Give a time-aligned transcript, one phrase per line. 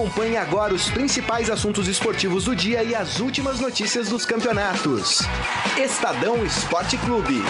[0.00, 5.18] Acompanhe agora os principais assuntos esportivos do dia e as últimas notícias dos campeonatos.
[5.76, 7.42] Estadão Esporte Clube.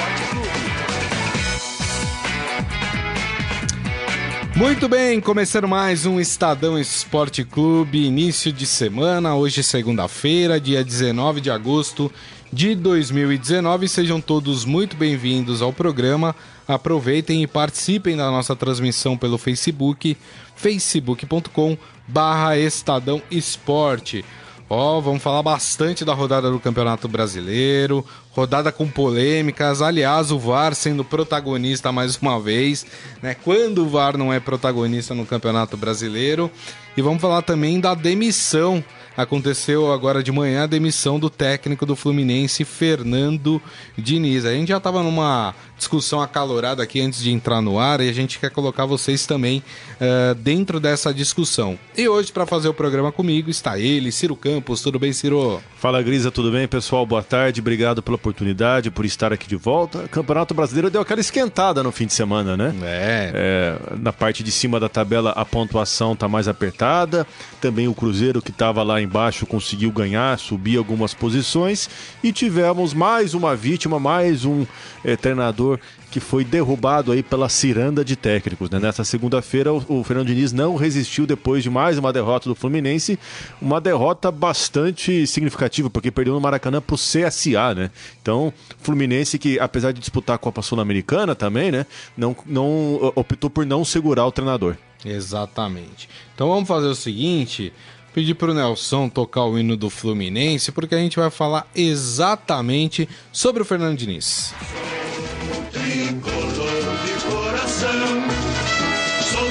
[4.56, 11.40] Muito bem, começando mais um Estadão Esporte Clube, início de semana, hoje segunda-feira, dia 19
[11.40, 12.12] de agosto
[12.52, 13.88] de 2019.
[13.88, 16.34] Sejam todos muito bem-vindos ao programa.
[16.66, 20.16] Aproveitem e participem da nossa transmissão pelo Facebook,
[20.56, 21.78] facebook.com
[22.10, 24.24] barra Estadão Esporte.
[24.68, 30.38] Ó, oh, vamos falar bastante da rodada do Campeonato Brasileiro, rodada com polêmicas, aliás, o
[30.38, 32.86] VAR sendo protagonista mais uma vez,
[33.20, 33.34] né?
[33.34, 36.48] Quando o VAR não é protagonista no Campeonato Brasileiro.
[36.96, 38.84] E vamos falar também da demissão
[39.16, 43.60] aconteceu agora de manhã a demissão do técnico do Fluminense, Fernando
[43.96, 44.44] Diniz.
[44.44, 48.12] A gente já estava numa discussão acalorada aqui antes de entrar no ar e a
[48.12, 49.62] gente quer colocar vocês também
[49.96, 51.78] uh, dentro dessa discussão.
[51.96, 54.82] E hoje, para fazer o programa comigo, está ele, Ciro Campos.
[54.82, 55.60] Tudo bem, Ciro?
[55.76, 57.06] Fala, Grisa, tudo bem, pessoal?
[57.06, 60.00] Boa tarde, obrigado pela oportunidade, por estar aqui de volta.
[60.00, 62.74] O Campeonato Brasileiro deu aquela esquentada no fim de semana, né?
[62.82, 63.32] É.
[63.34, 67.26] é na parte de cima da tabela, a pontuação está mais apertada.
[67.58, 71.88] Também o Cruzeiro, que estava lá embaixo, conseguiu ganhar, subir algumas posições.
[72.22, 74.66] E tivemos mais uma vítima, mais um
[75.02, 78.68] é, treinador jogador que foi derrubado aí pela ciranda de técnicos.
[78.68, 78.80] Né?
[78.80, 83.18] Nessa segunda-feira, o, o Fernando Diniz não resistiu depois de mais uma derrota do Fluminense,
[83.62, 87.90] uma derrota bastante significativa, porque perdeu no Maracanã para o CSA, né?
[88.20, 93.64] Então, Fluminense que, apesar de disputar a Copa Sul-Americana também, né, não, não optou por
[93.64, 94.76] não segurar o treinador.
[95.04, 96.08] Exatamente.
[96.34, 97.72] Então vamos fazer o seguinte,
[98.12, 103.08] pedir para o Nelson tocar o hino do Fluminense, porque a gente vai falar exatamente
[103.32, 104.52] sobre o Fernando Diniz.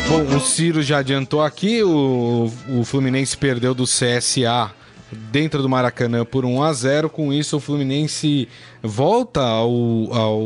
[0.07, 4.71] Bom, o Ciro já adiantou aqui, o, o Fluminense perdeu do CSA
[5.11, 8.47] dentro do Maracanã por 1 a 0 Com isso, o Fluminense
[8.81, 9.69] volta ao,
[10.11, 10.41] ao,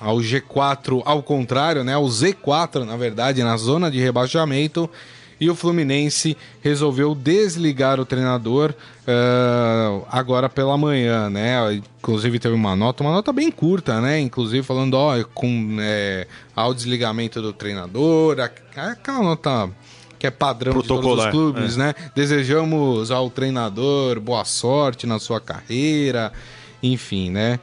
[0.00, 1.94] ao G4, ao contrário, né?
[1.94, 4.88] Ao Z4, na verdade, na zona de rebaixamento
[5.44, 8.72] e o Fluminense resolveu desligar o treinador
[9.02, 11.74] uh, agora pela manhã, né?
[11.98, 14.18] Inclusive teve uma nota, uma nota bem curta, né?
[14.20, 19.68] Inclusive falando, ó, com é, ao desligamento do treinador, aquela nota
[20.18, 21.78] que é padrão de todos os clubes, é.
[21.78, 21.94] né?
[22.14, 26.32] Desejamos ao treinador boa sorte na sua carreira
[26.82, 27.58] enfim, né?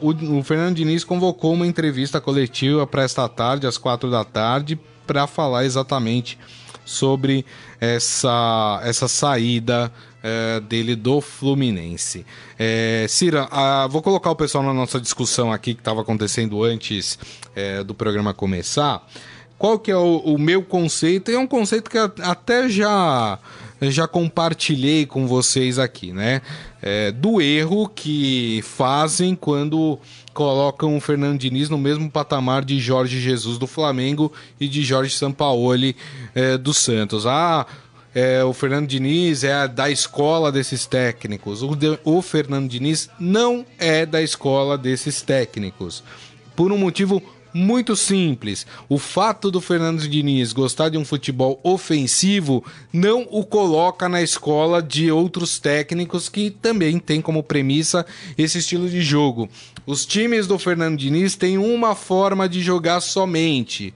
[0.00, 4.24] Uh, o, o, Fernando Diniz convocou uma entrevista coletiva para esta tarde, às quatro da
[4.24, 6.38] tarde, para falar exatamente
[6.84, 7.44] sobre
[7.80, 9.92] essa, essa saída
[10.22, 12.26] é, dele do Fluminense.
[12.58, 17.18] É, Cira, a, vou colocar o pessoal na nossa discussão aqui que estava acontecendo antes
[17.54, 19.06] é, do programa começar.
[19.58, 21.30] Qual que é o, o meu conceito?
[21.30, 23.38] É um conceito que até já
[23.82, 26.42] já compartilhei com vocês aqui, né?
[26.82, 29.98] É, do erro que fazem quando
[30.32, 35.14] colocam o Fernando Diniz no mesmo patamar de Jorge Jesus do Flamengo e de Jorge
[35.14, 35.94] Sampaoli
[36.34, 37.26] é, do Santos.
[37.26, 37.66] Ah,
[38.14, 41.62] é, o Fernando Diniz é da escola desses técnicos.
[41.62, 46.02] O, de, o Fernando Diniz não é da escola desses técnicos.
[46.56, 48.66] Por um motivo muito simples.
[48.88, 54.82] O fato do Fernando Diniz gostar de um futebol ofensivo não o coloca na escola
[54.82, 58.06] de outros técnicos que também têm como premissa
[58.36, 59.48] esse estilo de jogo.
[59.86, 63.92] Os times do Fernando Diniz têm uma forma de jogar somente.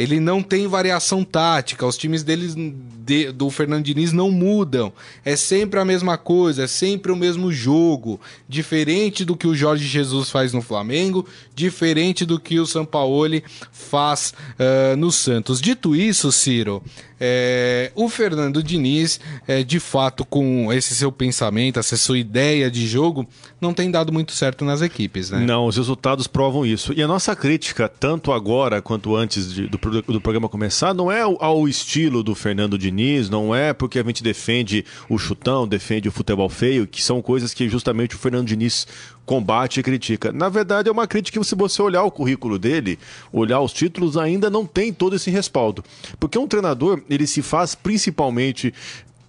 [0.00, 4.90] Ele não tem variação tática, os times deles de, do Fernando Diniz não mudam.
[5.22, 8.18] É sempre a mesma coisa, é sempre o mesmo jogo.
[8.48, 14.32] Diferente do que o Jorge Jesus faz no Flamengo, diferente do que o Sampaoli faz
[14.58, 15.60] uh, no Santos.
[15.60, 16.82] Dito isso, Ciro,
[17.22, 22.86] é, o Fernando Diniz, é, de fato, com esse seu pensamento, essa sua ideia de
[22.86, 23.28] jogo,
[23.60, 25.40] não tem dado muito certo nas equipes, né?
[25.40, 26.94] Não, os resultados provam isso.
[26.94, 31.20] E a nossa crítica, tanto agora quanto antes de, do, do programa começar, não é
[31.20, 36.12] ao estilo do Fernando Diniz, não é porque a gente defende o chutão, defende o
[36.12, 38.86] futebol feio, que são coisas que justamente o Fernando Diniz
[39.26, 40.32] combate e critica.
[40.32, 42.98] Na verdade, é uma crítica que, se você olhar o currículo dele,
[43.32, 45.84] olhar os títulos, ainda não tem todo esse respaldo.
[46.18, 48.74] Porque um treinador, ele se faz principalmente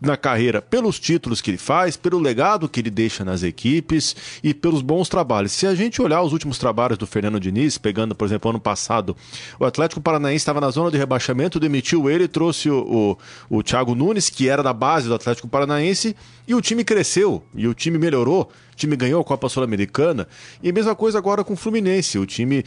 [0.02, 4.54] na carreira pelos títulos que ele faz, pelo legado que ele deixa nas equipes e
[4.54, 5.52] pelos bons trabalhos.
[5.52, 9.16] Se a gente olhar os últimos trabalhos do Fernando Diniz, pegando, por exemplo, ano passado,
[9.60, 13.18] o Atlético Paranaense estava na zona de rebaixamento, demitiu ele, trouxe o,
[13.50, 16.16] o, o Thiago Nunes, que era da base do Atlético Paranaense,
[16.48, 18.52] e o time cresceu, e o time melhorou
[18.82, 20.28] time ganhou a Copa Sul-Americana.
[20.62, 22.18] E a mesma coisa agora com o Fluminense.
[22.18, 22.64] O time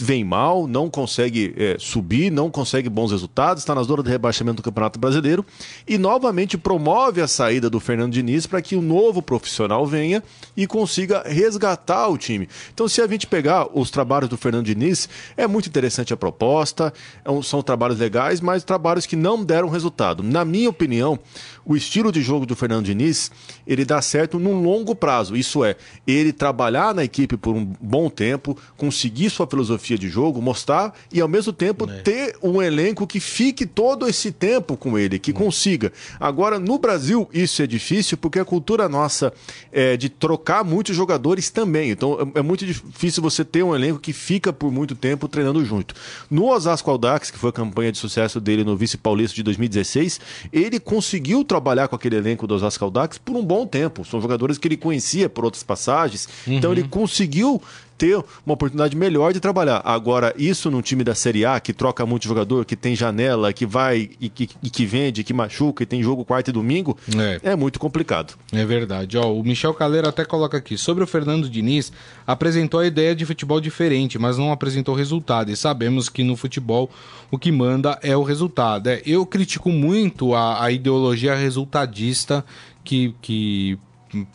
[0.00, 4.56] vem mal, não consegue é, subir, não consegue bons resultados, está nas zonas de rebaixamento
[4.56, 5.44] do Campeonato Brasileiro
[5.86, 10.22] e novamente promove a saída do Fernando Diniz para que o novo profissional venha
[10.56, 12.48] e consiga resgatar o time.
[12.74, 16.92] Então, se a gente pegar os trabalhos do Fernando Diniz, é muito interessante a proposta,
[17.24, 20.22] é são trabalhos legais, mas trabalhos que não deram resultado.
[20.22, 21.18] Na minha opinião,
[21.64, 23.30] o estilo de jogo do Fernando Diniz,
[23.66, 25.36] ele dá certo num longo prazo.
[25.36, 25.76] Isso é,
[26.06, 31.20] ele trabalhar na equipe por um bom tempo, conseguir sua filosofia de jogo, mostrar e
[31.20, 32.00] ao mesmo tempo é.
[32.00, 35.92] ter um elenco que fique todo esse tempo com ele, que consiga.
[36.18, 39.32] Agora, no Brasil, isso é difícil porque a cultura nossa
[39.70, 41.90] é de trocar muitos jogadores também.
[41.90, 45.64] Então, é, é muito difícil você ter um elenco que fica por muito tempo treinando
[45.64, 45.94] junto.
[46.30, 50.20] No Osasco Aldax, que foi a campanha de sucesso dele no Vice Paulista de 2016,
[50.52, 54.04] ele conseguiu trabalhar com aquele elenco do Osasco Aldax por um bom tempo.
[54.04, 56.28] São jogadores que ele conhecia por outras passagens.
[56.46, 56.54] Uhum.
[56.54, 57.60] Então ele conseguiu
[58.02, 59.80] ter uma oportunidade melhor de trabalhar.
[59.84, 63.64] Agora, isso num time da Série A, que troca muito jogador, que tem janela, que
[63.64, 67.52] vai e que, e que vende, que machuca, e tem jogo quarta e domingo, é,
[67.52, 68.34] é muito complicado.
[68.50, 69.16] É verdade.
[69.16, 71.92] Ó, o Michel Caleiro até coloca aqui, sobre o Fernando Diniz,
[72.26, 75.52] apresentou a ideia de futebol diferente, mas não apresentou resultado.
[75.52, 76.90] E sabemos que no futebol
[77.30, 78.88] o que manda é o resultado.
[78.88, 82.44] É, eu critico muito a, a ideologia resultadista
[82.82, 83.78] que, que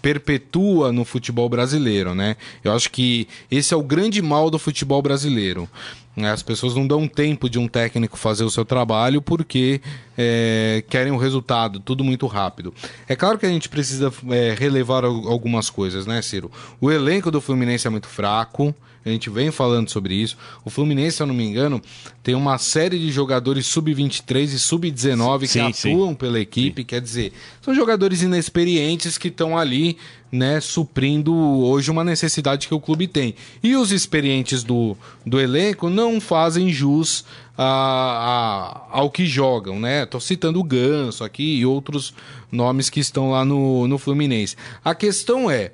[0.01, 2.35] perpetua no futebol brasileiro, né?
[2.63, 5.69] Eu acho que esse é o grande mal do futebol brasileiro.
[6.25, 9.79] As pessoas não dão tempo de um técnico fazer o seu trabalho porque
[10.18, 12.74] é, querem o resultado, tudo muito rápido.
[13.07, 16.51] É claro que a gente precisa é, relevar algumas coisas, né, Ciro?
[16.81, 18.73] O elenco do Fluminense é muito fraco,
[19.07, 20.38] a gente vem falando sobre isso.
[20.65, 21.81] O Fluminense, se eu não me engano,
[22.21, 26.15] tem uma série de jogadores sub-23 e sub-19 que atuam sim.
[26.15, 26.81] pela equipe.
[26.81, 26.86] Sim.
[26.86, 29.98] Quer dizer, são jogadores inexperientes que estão ali,
[30.31, 33.33] né, suprindo hoje uma necessidade que o clube tem.
[33.63, 37.24] E os experientes do, do elenco não fazem jus
[37.57, 40.06] a, a, ao que jogam, né?
[40.06, 42.13] Tô citando o Ganso aqui e outros
[42.51, 44.56] nomes que estão lá no, no Fluminense.
[44.83, 45.71] A questão é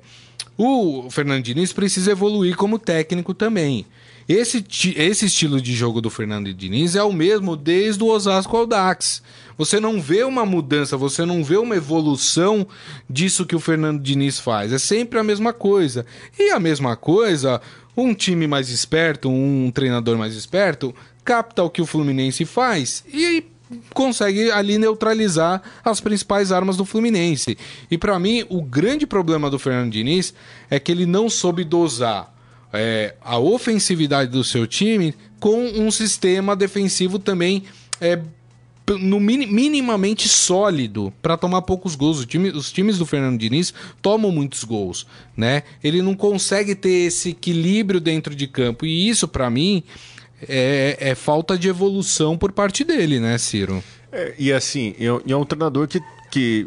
[0.56, 3.86] o Fernando Diniz precisa evoluir como técnico também.
[4.28, 4.64] Esse,
[4.96, 9.22] esse estilo de jogo do Fernando Diniz é o mesmo desde o Osasco ao Dax.
[9.58, 12.66] Você não vê uma mudança, você não vê uma evolução
[13.08, 14.72] disso que o Fernando Diniz faz.
[14.72, 16.06] É sempre a mesma coisa.
[16.38, 17.60] E a mesma coisa,
[17.94, 23.44] um time mais esperto, um treinador mais esperto, capta o que o Fluminense faz e
[23.92, 27.56] consegue ali neutralizar as principais armas do Fluminense.
[27.90, 30.34] E para mim, o grande problema do Fernando Diniz
[30.70, 32.32] é que ele não soube dosar
[32.72, 37.64] é, a ofensividade do seu time com um sistema defensivo também
[38.00, 38.20] é,
[39.00, 42.26] no minimamente sólido para tomar poucos gols.
[42.26, 43.72] Time, os times do Fernando Diniz
[44.02, 45.06] tomam muitos gols,
[45.36, 45.62] né?
[45.82, 49.82] Ele não consegue ter esse equilíbrio dentro de campo e isso para mim
[50.48, 53.82] é, é, falta de evolução por parte dele, né, Ciro?
[54.12, 56.66] É, e assim, é, é um treinador que, que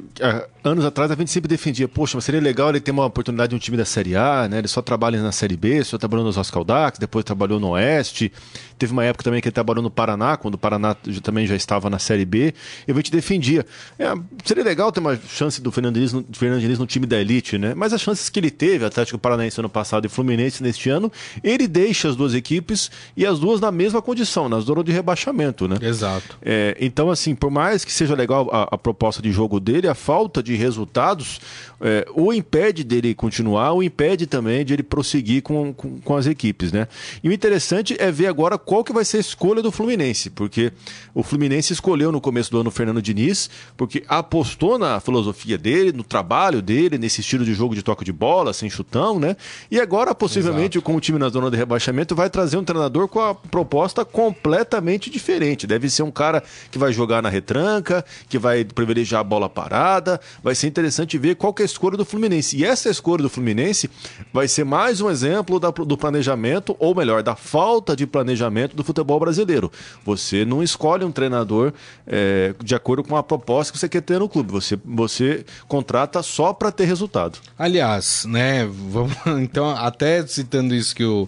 [0.64, 3.56] anos atrás a gente sempre defendia, poxa, mas seria legal ele ter uma oportunidade de
[3.56, 4.60] um time da Série A, né?
[4.60, 8.32] Ele só trabalha na Série B, só trabalhou nos Oscaldax, depois trabalhou no Oeste.
[8.78, 11.90] Teve uma época também que ele trabalhou no Paraná, quando o Paraná também já estava
[11.90, 12.54] na Série B.
[12.88, 13.66] E a gente defendia.
[13.98, 14.14] É,
[14.46, 17.58] seria legal ter uma chance do Fernando Diniz, no, Fernando Diniz no time da elite,
[17.58, 17.74] né?
[17.74, 21.12] Mas as chances que ele teve, Atlético Paranaense ano passado e Fluminense neste ano,
[21.44, 25.68] ele deixa as duas equipes e as duas na mesma condição, nas zonas de rebaixamento,
[25.68, 25.78] né?
[25.82, 26.38] Exato.
[26.42, 29.96] É, então, assim, por mais que seja legal a, a proposta de jogo dele, a
[29.96, 31.40] falta de resultados
[31.80, 36.26] é, o impede dele continuar, o impede também de ele prosseguir com, com, com, as
[36.26, 36.88] equipes, né?
[37.24, 40.74] E o interessante é ver agora qual que vai ser a escolha do Fluminense, porque
[41.14, 45.92] o Fluminense escolheu no começo do ano o Fernando Diniz, porque apostou na filosofia dele,
[45.92, 49.38] no trabalho dele, nesse estilo de jogo de toque de bola, sem chutão, né?
[49.70, 50.86] E agora, possivelmente, Exato.
[50.86, 55.12] com o time na zona de rebaixamento, vai trazer um treinador com a proposta completamente
[55.12, 55.68] diferente.
[55.68, 60.20] Deve ser um cara que vai jogar na retranca, que vai privilegiar a bola parada,
[60.42, 62.58] vai ser interessante ver qual que é a escolha do Fluminense.
[62.58, 63.90] E essa escolha do Fluminense
[64.34, 68.84] vai ser mais um exemplo da, do planejamento, ou melhor, da falta de planejamento do
[68.84, 69.72] futebol brasileiro.
[70.04, 71.74] Você não escolhe um treinador
[72.08, 74.52] é, de acordo com a proposta que você quer ter no clube.
[74.52, 77.38] Você, você contrata só para ter resultado.
[77.58, 81.28] Aliás, né, vamos, então, até citando isso que o,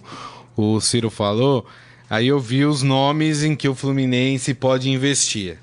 [0.56, 1.66] o Ciro falou,
[2.08, 5.58] aí eu vi os nomes em que o Fluminense pode investir.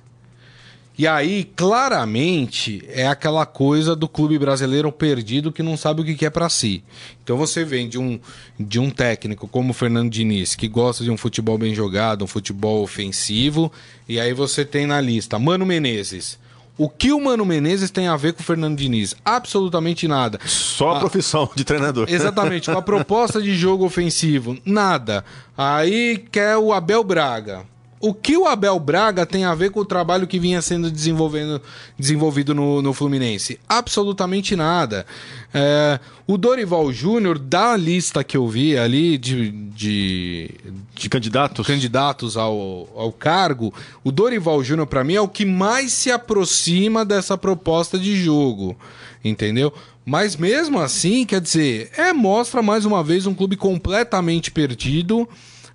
[0.98, 6.26] E aí, claramente, é aquela coisa do clube brasileiro perdido que não sabe o que
[6.26, 6.84] é para si.
[7.24, 8.20] Então você vem de um,
[8.60, 12.28] de um técnico como o Fernando Diniz, que gosta de um futebol bem jogado, um
[12.28, 13.72] futebol ofensivo,
[14.10, 16.40] e aí você tem na lista Mano Menezes,
[16.80, 19.16] O que o Mano Menezes tem a ver com o Fernando Diniz?
[19.26, 20.40] Absolutamente nada.
[20.46, 22.08] Só a, a profissão de treinador.
[22.08, 25.26] Exatamente, com a proposta de jogo ofensivo, nada.
[25.58, 27.66] Aí quer o Abel Braga.
[28.00, 32.54] O que o Abel Braga tem a ver com o trabalho que vinha sendo desenvolvido
[32.54, 33.60] no, no Fluminense?
[33.68, 35.04] Absolutamente nada.
[35.52, 40.52] É, o Dorival Júnior, da lista que eu vi ali de, de,
[40.94, 43.74] de candidatos, candidatos ao, ao cargo,
[44.04, 48.78] o Dorival Júnior, para mim, é o que mais se aproxima dessa proposta de jogo.
[49.26, 49.74] Entendeu?
[50.06, 55.28] Mas mesmo assim, quer dizer, é mostra mais uma vez um clube completamente perdido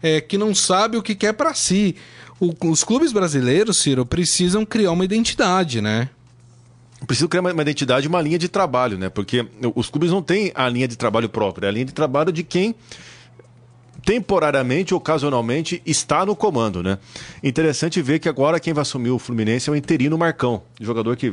[0.03, 1.97] é, que não sabe o que quer para si.
[2.41, 6.09] O, os clubes brasileiros, Ciro, precisam criar uma identidade, né?
[7.07, 9.09] Precisam criar uma, uma identidade, uma linha de trabalho, né?
[9.09, 12.33] Porque os clubes não têm a linha de trabalho própria, é a linha de trabalho
[12.33, 12.75] de quem
[14.05, 16.99] temporariamente, ocasionalmente, está no comando, né?
[17.43, 21.33] Interessante ver que agora quem vai assumir o Fluminense é o interino Marcão, jogador que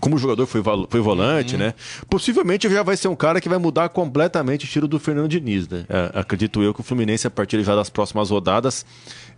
[0.00, 1.60] como jogador foi, foi volante, uhum.
[1.60, 1.74] né?
[2.08, 5.68] Possivelmente já vai ser um cara que vai mudar completamente o estilo do Fernando Diniz,
[5.68, 5.84] né?
[5.88, 8.84] É, acredito eu que o Fluminense, a partir já das próximas rodadas,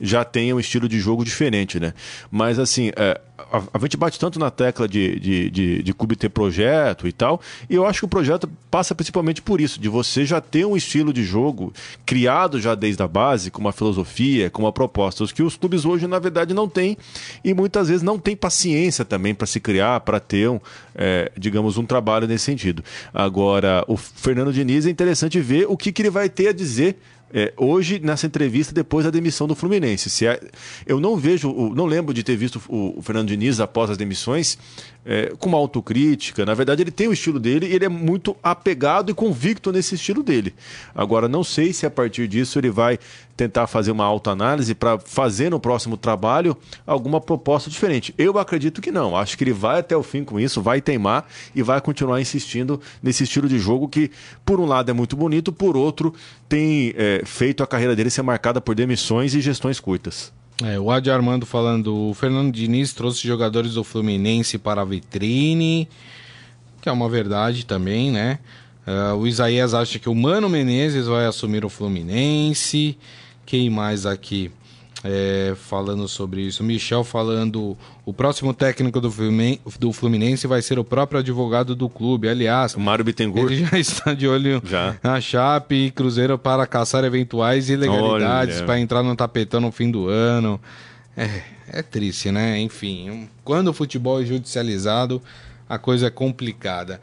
[0.01, 1.95] já tenha um estilo de jogo diferente, né?
[2.31, 3.21] Mas assim, é,
[3.53, 7.13] a, a, gente bate tanto na tecla de, de, de, de clube ter projeto e
[7.13, 7.41] tal,
[7.71, 10.77] e eu acho que o projeto passa principalmente por isso, de você já ter um
[10.77, 11.73] estilo de jogo
[12.05, 15.85] criado já desde a base, com uma filosofia, com uma proposta, os que os clubes
[15.85, 16.97] hoje, na verdade, não têm,
[17.45, 20.61] e muitas vezes não tem paciência também para se criar, para ter um,
[20.95, 22.83] é, digamos, um trabalho nesse sentido.
[23.15, 26.99] Agora, o Fernando Diniz é interessante ver o que, que ele vai ter a dizer
[27.33, 30.11] é, hoje nessa entrevista depois da demissão do Fluminense.
[30.11, 30.41] Se é,
[30.87, 34.59] eu não vejo, não lembro de ter visto o, o Fernando Diniz após as demissões
[35.09, 36.45] é, com uma autocrítica.
[36.45, 39.95] Na verdade, ele tem o estilo dele e ele é muito apegado e convicto nesse
[39.95, 40.55] estilo dele.
[40.95, 42.99] Agora, não sei se a partir disso ele vai
[43.35, 46.55] tentar fazer uma autoanálise para fazer no próximo trabalho
[46.87, 48.15] alguma proposta diferente.
[48.19, 49.17] Eu acredito que não.
[49.17, 52.79] Acho que ele vai até o fim com isso, vai teimar e vai continuar insistindo
[53.03, 54.11] nesse estilo de jogo que,
[54.45, 56.13] por um lado, é muito bonito, por outro,
[56.49, 60.37] tem é, feito a carreira dele ser marcada por demissões e gestões curtas.
[60.65, 65.89] É, o Adi Armando falando, o Fernando Diniz trouxe jogadores do Fluminense para a vitrine,
[66.81, 68.41] que é uma verdade também, né?
[68.85, 72.97] Uh, o Isaías acha que o Mano Menezes vai assumir o Fluminense.
[73.45, 74.51] Quem mais aqui
[75.05, 76.63] é, falando sobre isso?
[76.65, 77.77] Michel falando.
[78.05, 82.29] O próximo técnico do Fluminense, vai ser o próprio advogado do clube.
[82.29, 83.53] Aliás, o Mário Bittencourt.
[83.53, 84.97] Ele já está de olho já.
[85.03, 90.09] na Chape e Cruzeiro para caçar eventuais ilegalidades para entrar no tapetão no fim do
[90.09, 90.59] ano.
[91.17, 92.59] É, é triste, né?
[92.61, 95.21] Enfim, quando o futebol é judicializado,
[95.69, 97.01] a coisa é complicada.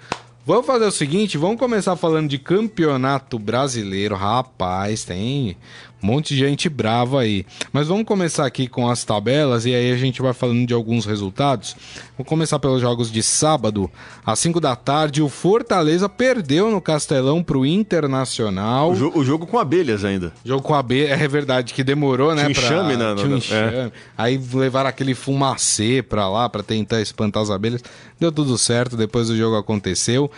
[0.47, 4.15] Vamos fazer o seguinte, vamos começar falando de campeonato brasileiro.
[4.15, 5.57] Rapaz, tem
[6.05, 7.43] um monte de gente brava aí.
[7.73, 11.03] Mas vamos começar aqui com as tabelas e aí a gente vai falando de alguns
[11.03, 11.75] resultados.
[12.15, 13.89] Vou começar pelos jogos de sábado.
[14.23, 18.91] Às 5 da tarde, o Fortaleza perdeu no Castelão pro Internacional.
[18.91, 20.31] O, jo o jogo com abelhas ainda.
[20.45, 22.43] Jogo com abelhas, é verdade que demorou, né?
[22.43, 23.15] Tinha enxame, pra...
[23.15, 23.21] né?
[23.21, 23.75] Tinha enxame.
[23.75, 23.91] É.
[24.15, 27.83] Aí levaram aquele fumacê pra lá pra tentar espantar as abelhas.
[28.19, 30.29] Deu tudo certo, depois o jogo aconteceu.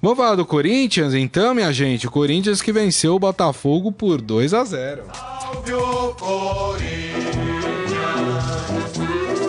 [0.00, 2.06] Vamos falar do Corinthians então, minha gente?
[2.06, 5.02] O Corinthians que venceu o Botafogo por 2 a 0.
[5.12, 7.34] Salve o Corinthians,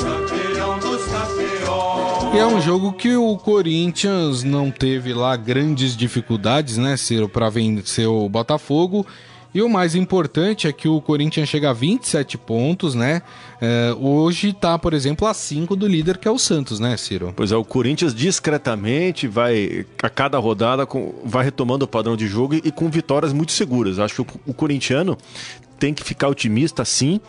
[0.02, 2.34] campeão dos campeões.
[2.34, 7.48] E é um jogo que o Corinthians não teve lá grandes dificuldades, né, Ciro, para
[7.50, 9.06] vencer o Botafogo.
[9.54, 13.22] E o mais importante é que o Corinthians chega a 27 pontos, né?
[13.60, 17.34] É, hoje está, por exemplo, a 5 do líder, que é o Santos, né, Ciro?
[17.36, 20.88] Pois é, o Corinthians discretamente vai, a cada rodada,
[21.26, 23.98] vai retomando o padrão de jogo e com vitórias muito seguras.
[23.98, 25.18] Acho que o, o corintiano
[25.80, 27.20] tem que ficar otimista, sim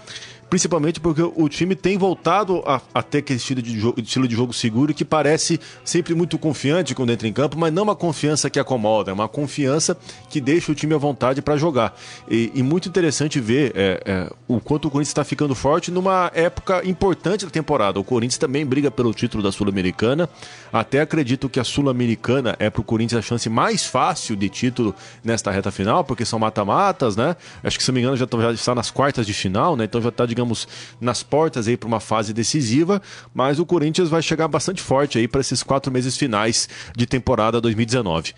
[0.50, 4.34] principalmente porque o time tem voltado a, a ter aquele estilo de, jogo, estilo de
[4.34, 8.50] jogo seguro que parece sempre muito confiante quando entra em campo, mas não uma confiança
[8.50, 9.96] que acomoda, é uma confiança
[10.28, 11.96] que deixa o time à vontade para jogar.
[12.28, 16.30] E, e, muito interessante ver é, é, o quanto o Corinthians está ficando forte numa
[16.34, 18.00] época importante da temporada.
[18.00, 20.28] O Corinthians também briga pelo título da Sul-Americana.
[20.72, 24.94] Até acredito que a Sul-Americana é para o Corinthians a chance mais fácil de título
[25.22, 27.36] nesta reta final, porque são mata-matas, né?
[27.62, 29.84] Acho que se não me engano já, já está nas quartas de final, né?
[29.84, 30.66] Então já está, digamos, digamos,
[31.00, 33.00] nas portas aí para uma fase decisiva,
[33.34, 37.60] mas o Corinthians vai chegar bastante forte aí para esses quatro meses finais de temporada
[37.60, 38.34] 2019.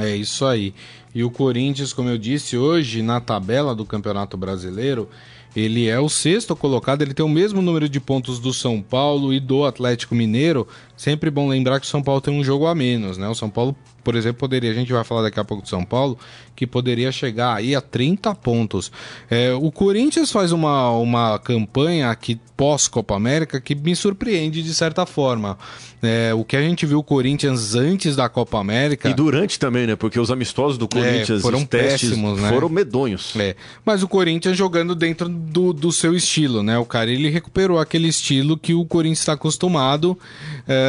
[0.00, 0.74] É isso aí.
[1.14, 5.08] E o Corinthians, como eu disse hoje, na tabela do Campeonato Brasileiro,
[5.56, 9.32] ele é o sexto colocado, ele tem o mesmo número de pontos do São Paulo
[9.32, 12.74] e do Atlético Mineiro, sempre bom lembrar que o São Paulo tem um jogo a
[12.74, 13.28] menos, né?
[13.28, 15.84] O São Paulo, por exemplo, poderia, a gente vai falar daqui a pouco do São
[15.84, 16.18] Paulo,
[16.56, 18.90] que poderia chegar aí a 30 pontos.
[19.30, 25.06] É, o Corinthians faz uma, uma campanha aqui pós-Copa América que me surpreende de certa
[25.06, 25.56] forma.
[26.02, 29.08] É, o que a gente viu o Corinthians antes da Copa América.
[29.08, 29.94] E durante também, né?
[29.94, 32.48] Porque os amistosos do Corinthians é, foram péssimos, né?
[32.48, 33.34] foram medonhos.
[33.36, 33.54] É.
[33.84, 36.78] Mas o Corinthians jogando dentro do, do seu estilo, né?
[36.78, 40.18] O cara ele recuperou aquele estilo que o Corinthians está acostumado.
[40.66, 40.87] É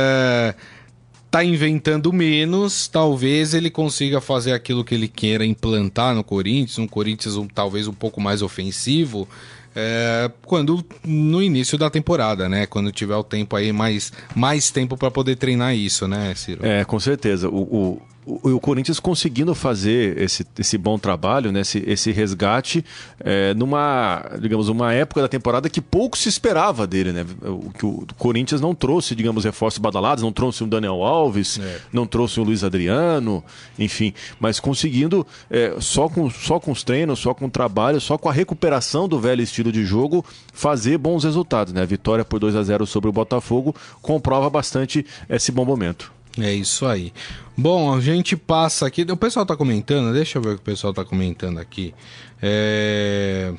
[1.30, 6.88] tá inventando menos, talvez ele consiga fazer aquilo que ele queira implantar no Corinthians, um
[6.88, 9.28] Corinthians um, talvez um pouco mais ofensivo,
[9.76, 12.66] é, quando no início da temporada, né?
[12.66, 16.66] Quando tiver o tempo aí mais mais tempo para poder treinar isso, né, Ciro?
[16.66, 17.48] É, com certeza.
[17.48, 22.86] O, o, o, o, Corinthians conseguindo fazer esse, esse bom trabalho, né, esse, esse resgate,
[23.20, 27.26] é, numa, digamos, uma época da temporada que pouco se esperava dele, né?
[27.44, 31.80] O, que o Corinthians não trouxe, digamos, reforços badalados, não trouxe um Daniel Alves, é.
[31.92, 33.44] não trouxe um Luiz Adriano,
[33.78, 38.18] enfim, mas conseguindo é, só, com, só com os treinos, só com o trabalho, só
[38.18, 41.82] com a recuperação do velho estilo de jogo, fazer bons resultados, né?
[41.82, 46.19] A vitória por 2 a 0 sobre o Botafogo comprova bastante esse bom momento.
[46.42, 47.14] É isso aí.
[47.58, 49.02] Bom, a gente passa aqui.
[49.04, 51.94] O pessoal tá comentando, deixa eu ver o que o pessoal tá comentando aqui.
[52.42, 53.54] É...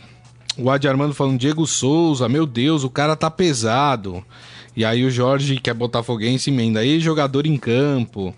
[0.57, 4.25] O Adi Armando falando, Diego Souza, meu Deus, o cara tá pesado.
[4.77, 8.35] E aí o Jorge, que é botafoguense, emenda aí, jogador em campo.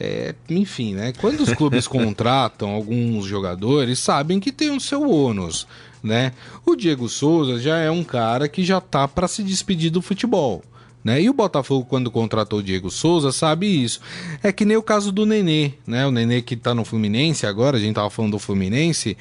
[0.00, 1.12] É, enfim, né?
[1.18, 5.66] Quando os clubes contratam alguns jogadores, sabem que tem o seu ônus,
[6.02, 6.32] né?
[6.64, 10.62] O Diego Souza já é um cara que já tá para se despedir do futebol.
[11.08, 11.22] Né?
[11.22, 13.98] E o Botafogo, quando contratou o Diego Souza, sabe isso.
[14.42, 16.06] É que nem o caso do Nenê, né?
[16.06, 19.16] O Nenê que tá no Fluminense agora, a gente tava falando do Fluminense.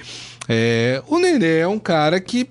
[0.49, 1.01] É...
[1.07, 2.49] O Nenê é um cara que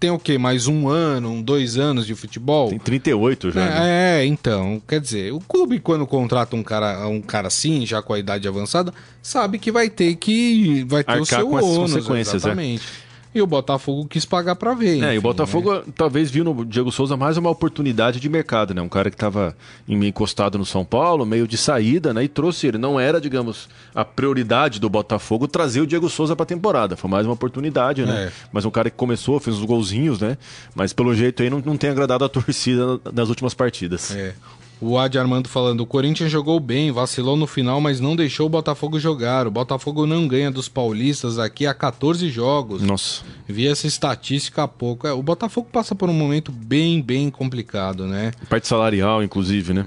[0.00, 0.38] tem o quê?
[0.38, 2.70] Mais um ano, um, dois anos de futebol?
[2.70, 3.60] Tem 38 já.
[3.60, 4.20] É, né?
[4.22, 8.14] é, então, quer dizer, o clube quando contrata um cara, um cara assim, já com
[8.14, 11.92] a idade avançada, sabe que vai ter que vai ter Arcar o seu com ônus,
[11.92, 12.36] consequências, é.
[12.36, 12.82] exatamente.
[12.82, 13.03] É.
[13.34, 14.96] E o Botafogo quis pagar para ver.
[14.96, 15.82] Enfim, é, e o Botafogo né?
[15.96, 18.80] talvez viu no Diego Souza mais uma oportunidade de mercado, né?
[18.80, 19.56] Um cara que estava
[19.88, 22.22] encostado no São Paulo, meio de saída, né?
[22.22, 22.78] E trouxe ele.
[22.78, 26.96] Não era, digamos, a prioridade do Botafogo trazer o Diego Souza para a temporada.
[26.96, 28.26] Foi mais uma oportunidade, né?
[28.26, 28.32] É.
[28.52, 30.38] Mas um cara que começou, fez uns golzinhos, né?
[30.72, 34.14] Mas pelo jeito aí não, não tem agradado a torcida nas últimas partidas.
[34.14, 34.34] É.
[34.80, 38.50] O Adi Armando falando: o Corinthians jogou bem, vacilou no final, mas não deixou o
[38.50, 39.46] Botafogo jogar.
[39.46, 42.82] O Botafogo não ganha dos paulistas aqui há 14 jogos.
[42.82, 43.22] Nossa.
[43.48, 45.06] Vi essa estatística há pouco.
[45.06, 48.32] É, o Botafogo passa por um momento bem, bem complicado, né?
[48.48, 49.86] Parte salarial, inclusive, né?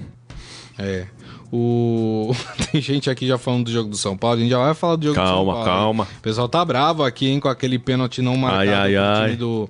[0.78, 1.08] É.
[1.52, 2.34] O...
[2.72, 4.96] Tem gente aqui já falando do jogo do São Paulo, a gente já vai falar
[4.96, 5.66] do jogo calma, do São Paulo.
[5.66, 6.08] Calma, calma.
[6.18, 9.26] O pessoal tá bravo aqui, hein, com aquele pênalti não marcado ai, ai, ai.
[9.26, 9.70] time do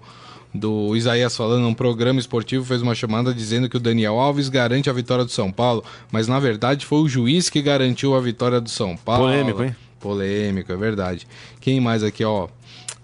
[0.58, 4.90] do Isaías falando, um programa esportivo fez uma chamada dizendo que o Daniel Alves garante
[4.90, 8.60] a vitória do São Paulo, mas na verdade foi o juiz que garantiu a vitória
[8.60, 9.26] do São Paulo.
[9.26, 9.76] Polêmico, hein?
[10.00, 11.28] Polêmico, é verdade.
[11.60, 12.48] Quem mais aqui, ó?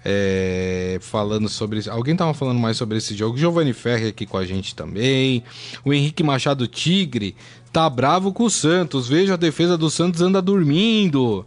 [0.05, 1.81] É, falando sobre.
[1.89, 3.37] Alguém tava falando mais sobre esse jogo.
[3.37, 5.43] Giovanni Ferri aqui com a gente também.
[5.85, 7.35] O Henrique Machado Tigre
[7.71, 9.07] tá bravo com o Santos.
[9.07, 11.45] Veja a defesa do Santos anda dormindo.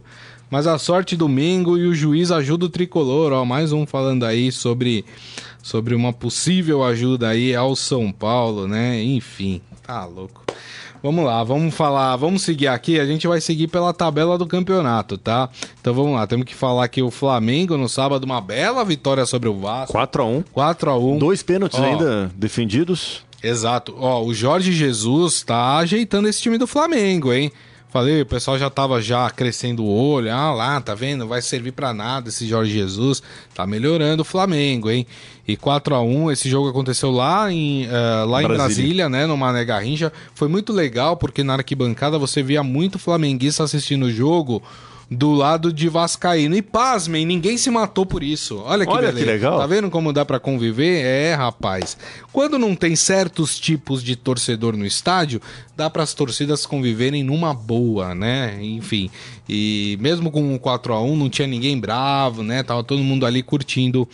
[0.49, 3.33] Mas a sorte do Mengo e o juiz ajuda o tricolor.
[3.33, 5.03] Ó, mais um falando aí sobre
[5.61, 9.03] sobre uma possível ajuda aí ao São Paulo, né?
[9.03, 10.45] Enfim, tá louco.
[11.03, 12.99] Vamos lá, vamos falar, vamos seguir aqui.
[12.99, 15.49] A gente vai seguir pela tabela do campeonato, tá?
[15.79, 19.47] Então vamos lá, temos que falar que o Flamengo no sábado, uma bela vitória sobre
[19.49, 19.95] o Vasco.
[19.95, 20.45] 4x1.
[20.55, 21.19] 4x1.
[21.19, 23.23] Dois pênaltis Ó, ainda defendidos.
[23.43, 23.93] Exato.
[23.99, 27.51] Ó, o Jorge Jesus tá ajeitando esse time do Flamengo, hein?
[27.97, 30.31] Falei, o pessoal já tava já crescendo o olho.
[30.31, 31.21] Ah lá, tá vendo?
[31.21, 33.23] Não vai servir para nada esse Jorge Jesus.
[33.55, 35.07] Tá melhorando o Flamengo, hein?
[35.47, 37.89] E 4 a 1 esse jogo aconteceu lá em, uh,
[38.27, 38.45] lá Brasília.
[38.45, 39.25] em Brasília, né?
[39.25, 40.13] No Mané Garrincha.
[40.35, 44.61] Foi muito legal, porque na arquibancada você via muito flamenguista assistindo o jogo
[45.09, 46.55] do lado de Vascaíno.
[46.55, 48.57] E pasmem, ninguém se matou por isso.
[48.65, 49.19] Olha que Olha beleza.
[49.19, 49.59] que legal.
[49.59, 51.03] Tá vendo como dá para conviver?
[51.03, 51.97] É, rapaz.
[52.31, 55.41] Quando não tem certos tipos de torcedor no estádio,
[55.75, 58.57] dá para as torcidas conviverem numa boa, né?
[58.61, 59.09] Enfim.
[59.49, 62.63] E mesmo com o 4 a 1 não tinha ninguém bravo, né?
[62.63, 64.07] Tava todo mundo ali curtindo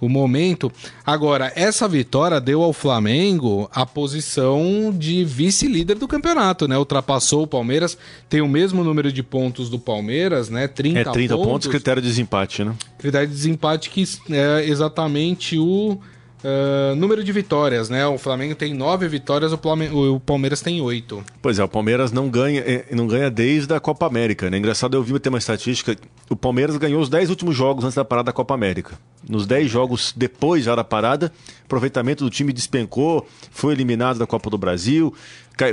[0.00, 0.72] o momento.
[1.04, 6.78] Agora, essa vitória deu ao Flamengo a posição de vice-líder do campeonato, né?
[6.78, 7.98] Ultrapassou o Palmeiras,
[8.28, 10.68] tem o mesmo número de pontos do Palmeiras, né?
[10.68, 11.52] 30, é 30 pontos.
[11.52, 12.74] pontos, critério de desempate, né?
[12.98, 15.98] Critério de desempate que é exatamente o
[16.38, 18.06] Uh, número de vitórias, né?
[18.06, 21.24] O Flamengo tem nove vitórias, o, Palmeiras tem oito.
[21.42, 24.56] Pois é, o Palmeiras não ganha, eh, não ganha desde a Copa América, né?
[24.56, 25.96] Engraçado, eu vi ter uma estatística.
[26.30, 28.96] O Palmeiras ganhou os dez últimos jogos antes da parada da Copa América.
[29.28, 31.32] Nos dez jogos depois já da parada,
[31.64, 35.12] aproveitamento do time despencou, foi eliminado da Copa do Brasil,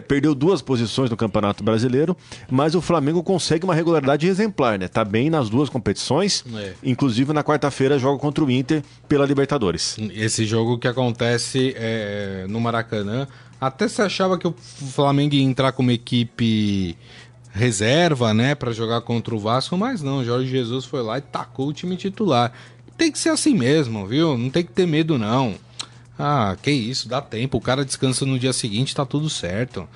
[0.08, 2.16] perdeu duas posições no Campeonato Brasileiro,
[2.50, 4.88] mas o Flamengo consegue uma regularidade exemplar, né?
[4.88, 6.74] Tá bem nas duas competições, é.
[6.84, 9.96] inclusive na quarta-feira joga contra o Inter pela Libertadores.
[10.14, 13.28] Esse jogo que acontece é, no Maracanã,
[13.60, 16.98] até se achava que o Flamengo ia entrar como equipe
[17.52, 21.70] reserva, né, para jogar contra o Vasco, mas não, Jorge Jesus foi lá e tacou
[21.70, 22.52] o time titular.
[22.98, 24.38] Tem que ser assim mesmo, viu?
[24.38, 25.56] Não tem que ter medo não.
[26.18, 27.58] Ah, que isso, dá tempo.
[27.58, 29.88] O cara descansa no dia seguinte, tá tudo certo.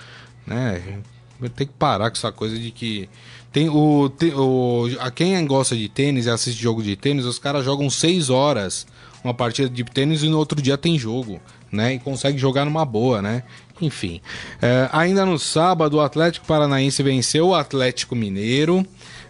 [0.45, 1.01] Né?
[1.55, 3.09] Tem que parar com essa coisa de que.
[3.51, 4.87] Tem o, tem, o.
[4.99, 8.85] A quem gosta de tênis e assiste jogo de tênis, os caras jogam 6 horas
[9.23, 11.39] uma partida de tênis e no outro dia tem jogo,
[11.71, 11.93] né?
[11.93, 13.43] E consegue jogar numa boa, né?
[13.81, 14.21] Enfim.
[14.61, 18.85] É, ainda no sábado, o Atlético Paranaense venceu o Atlético Mineiro,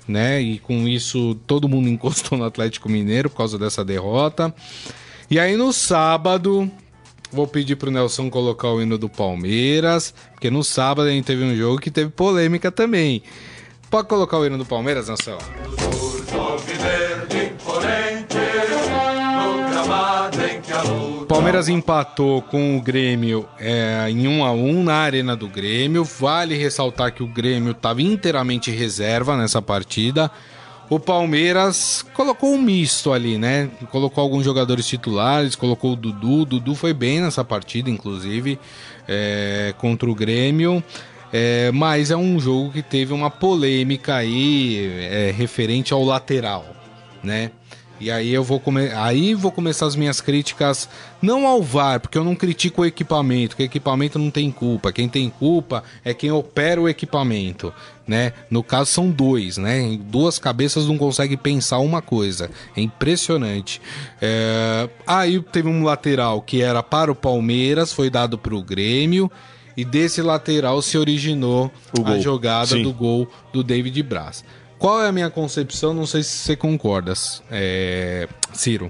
[0.08, 0.42] né?
[0.42, 4.54] E com isso todo mundo encostou no Atlético Mineiro por causa dessa derrota.
[5.32, 6.72] E aí no sábado,
[7.32, 11.44] vou pedir pro Nelson colocar o hino do Palmeiras, porque no sábado a gente teve
[11.44, 13.22] um jogo que teve polêmica também.
[13.92, 15.38] Pode colocar o hino do Palmeiras, Nelson?
[21.28, 26.04] Palmeiras empatou com o Grêmio é, em 1 a 1 na arena do Grêmio.
[26.04, 30.32] Vale ressaltar que o Grêmio estava inteiramente reserva nessa partida
[30.90, 33.70] o Palmeiras colocou um misto ali, né?
[33.92, 36.42] Colocou alguns jogadores titulares, colocou o Dudu.
[36.42, 38.60] O Dudu foi bem nessa partida, inclusive,
[39.08, 40.84] é, contra o Grêmio.
[41.32, 46.66] É, mas é um jogo que teve uma polêmica aí é, referente ao lateral,
[47.24, 47.52] né?
[48.00, 48.90] E aí eu vou come...
[48.94, 50.88] aí vou começar as minhas críticas
[51.22, 54.92] não ao VAR, porque eu não critico o equipamento, que o equipamento não tem culpa.
[54.92, 57.74] Quem tem culpa é quem opera o equipamento,
[58.08, 58.32] né?
[58.50, 59.98] No caso são dois, né?
[60.02, 62.50] Duas cabeças não conseguem pensar uma coisa.
[62.76, 63.82] É impressionante.
[64.22, 64.90] É...
[65.06, 69.30] Aí teve um lateral que era para o Palmeiras, foi dado para o Grêmio.
[69.78, 71.72] E desse lateral se originou
[72.04, 72.84] a jogada Sim.
[72.84, 74.44] do gol do David Braz.
[74.80, 75.94] Qual é a minha concepção?
[75.94, 77.12] Não sei se você concorda,
[77.52, 78.30] é...
[78.54, 78.90] Ciro.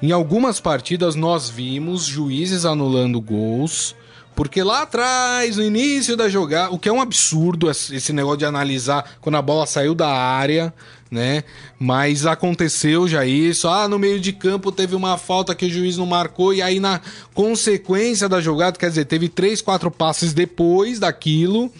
[0.00, 3.94] Em algumas partidas nós vimos juízes anulando gols,
[4.34, 8.46] porque lá atrás, no início da jogada, o que é um absurdo esse negócio de
[8.46, 10.72] analisar quando a bola saiu da área,
[11.10, 11.44] né?
[11.78, 13.68] Mas aconteceu já isso.
[13.68, 16.80] Ah, no meio de campo teve uma falta que o juiz não marcou, e aí
[16.80, 17.00] na
[17.32, 21.70] consequência da jogada, quer dizer, teve três, quatro passes depois daquilo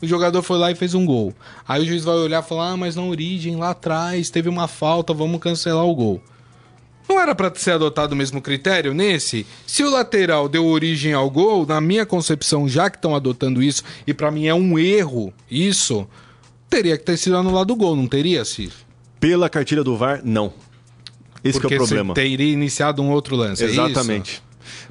[0.00, 1.34] o jogador foi lá e fez um gol.
[1.66, 4.68] Aí o juiz vai olhar e falar: ah, mas na origem, lá atrás, teve uma
[4.68, 6.22] falta, vamos cancelar o gol.
[7.08, 9.46] Não era para ser adotado o mesmo critério nesse?
[9.66, 13.84] Se o lateral deu origem ao gol, na minha concepção, já que estão adotando isso,
[14.06, 16.06] e para mim é um erro isso,
[16.68, 18.74] teria que ter sido anulado o gol, não teria, Ciro?
[19.20, 20.52] Pela cartilha do VAR, não.
[21.44, 22.12] Esse é o problema.
[22.12, 23.62] teria iniciado um outro lance.
[23.62, 24.42] É Exatamente.
[24.42, 24.45] É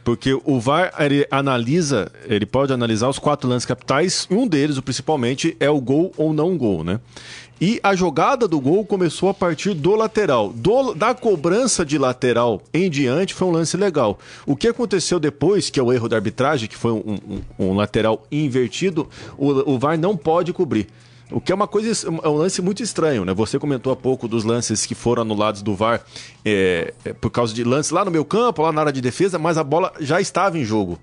[0.06, 4.84] porque o VAR ele analisa, ele pode analisar os quatro lances capitais, um deles, o
[4.84, 7.00] principalmente, é o gol ou não gol, né?
[7.60, 10.54] E a jogada do gol começou a partir do lateral.
[10.54, 14.20] Do, da cobrança de lateral em diante foi um lance legal.
[14.46, 17.74] O que aconteceu depois, que é o erro da arbitragem, que foi um, um, um
[17.74, 20.88] lateral invertido, o, o VAR não pode cobrir.
[21.32, 23.34] O que é uma coisa, é um lance muito estranho, né?
[23.34, 26.02] Você comentou há pouco dos lances que foram anulados do VAR
[26.44, 29.58] é, por causa de lances lá no meu campo, lá na área de defesa, mas
[29.58, 31.00] a bola já estava em jogo.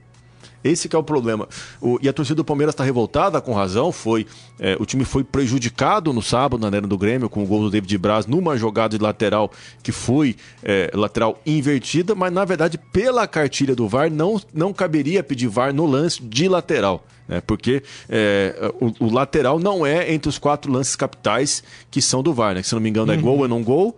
[0.64, 1.48] Esse é o problema.
[1.80, 3.90] O, e a torcida do Palmeiras está revoltada, com razão.
[3.92, 4.26] Foi
[4.58, 7.70] é, O time foi prejudicado no sábado na arena do Grêmio com o gol do
[7.70, 9.50] David Braz numa jogada de lateral
[9.82, 15.22] que foi é, lateral invertida, mas na verdade, pela cartilha do VAR, não, não caberia
[15.22, 17.04] pedir VAR no lance de lateral.
[17.26, 17.40] Né?
[17.40, 22.32] Porque é, o, o, lateral não é entre os quatro lances capitais que são do
[22.32, 22.54] VAR.
[22.54, 22.62] Né?
[22.62, 23.22] Que, se não me engano, é uhum.
[23.22, 23.96] gol ou não gol,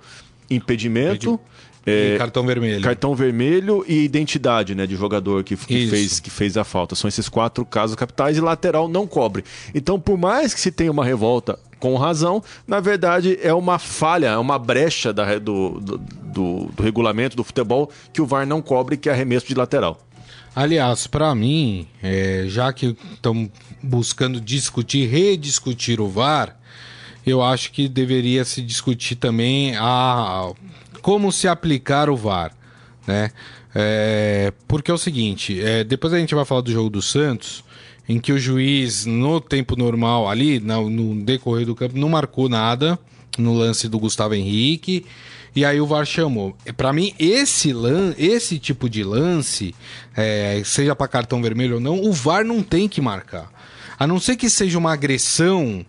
[0.50, 1.34] impedimento.
[1.34, 1.54] Impedi
[1.86, 2.82] é, cartão vermelho.
[2.82, 6.94] Cartão vermelho e identidade né, de jogador que, que fez, que fez a falta.
[6.94, 9.44] São esses quatro casos capitais e lateral não cobre.
[9.74, 14.28] Então, por mais que se tenha uma revolta com razão, na verdade é uma falha,
[14.28, 18.62] é uma brecha da, do, do, do, do regulamento do futebol que o VAR não
[18.62, 20.00] cobre, que é arremesso de lateral.
[20.56, 23.50] Aliás, para mim, é, já que estão
[23.82, 26.56] buscando discutir, rediscutir o VAR,
[27.26, 30.52] eu acho que deveria se discutir também a
[31.04, 32.50] como se aplicar o VAR,
[33.06, 33.30] né?
[33.74, 37.62] É, porque é o seguinte, é, depois a gente vai falar do jogo do Santos,
[38.08, 42.48] em que o juiz, no tempo normal, ali, no, no decorrer do campo, não marcou
[42.48, 42.98] nada
[43.36, 45.04] no lance do Gustavo Henrique.
[45.54, 46.56] E aí o VAR chamou.
[46.74, 47.74] Para mim, esse,
[48.16, 49.74] esse tipo de lance,
[50.16, 53.52] é, seja para cartão vermelho ou não, o VAR não tem que marcar.
[53.98, 55.84] A não ser que seja uma agressão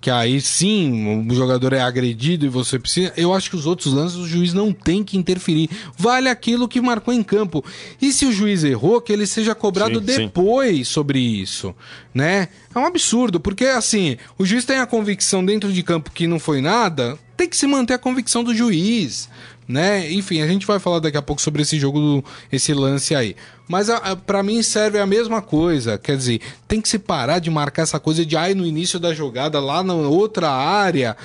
[0.00, 3.12] que aí sim o jogador é agredido e você precisa.
[3.16, 5.68] Eu acho que os outros lances o juiz não tem que interferir.
[5.96, 7.64] Vale aquilo que marcou em campo.
[8.00, 10.84] E se o juiz errou, que ele seja cobrado sim, depois sim.
[10.84, 11.74] sobre isso,
[12.14, 12.48] né?
[12.74, 16.38] É um absurdo, porque assim, o juiz tem a convicção dentro de campo que não
[16.38, 19.28] foi nada, tem que se manter a convicção do juiz
[19.66, 20.10] né?
[20.12, 23.36] Enfim, a gente vai falar daqui a pouco sobre esse jogo, esse lance aí.
[23.68, 23.88] Mas
[24.24, 27.98] para mim serve a mesma coisa, quer dizer, tem que se parar de marcar essa
[27.98, 31.16] coisa de ai no início da jogada lá na outra área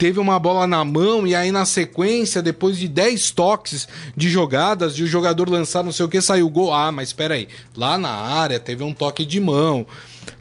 [0.00, 3.86] teve uma bola na mão e aí na sequência, depois de 10 toques
[4.16, 6.72] de jogadas, de o jogador lançar não sei o que, saiu o gol.
[6.72, 9.86] Ah, mas espera aí, lá na área teve um toque de mão.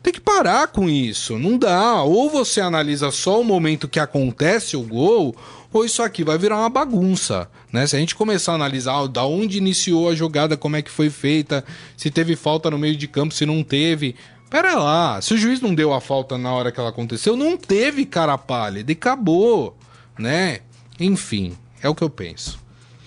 [0.01, 2.03] Tem que parar com isso, não dá.
[2.03, 5.35] Ou você analisa só o momento que acontece o gol,
[5.71, 7.85] ou isso aqui vai virar uma bagunça, né?
[7.85, 11.09] Se a gente começar a analisar da onde iniciou a jogada, como é que foi
[11.09, 11.63] feita,
[11.95, 14.15] se teve falta no meio de campo, se não teve,
[14.49, 17.55] Pera lá, se o juiz não deu a falta na hora que ela aconteceu, não
[17.55, 19.77] teve cara pálida e acabou,
[20.17, 20.61] né?
[20.99, 22.58] Enfim, é o que eu penso.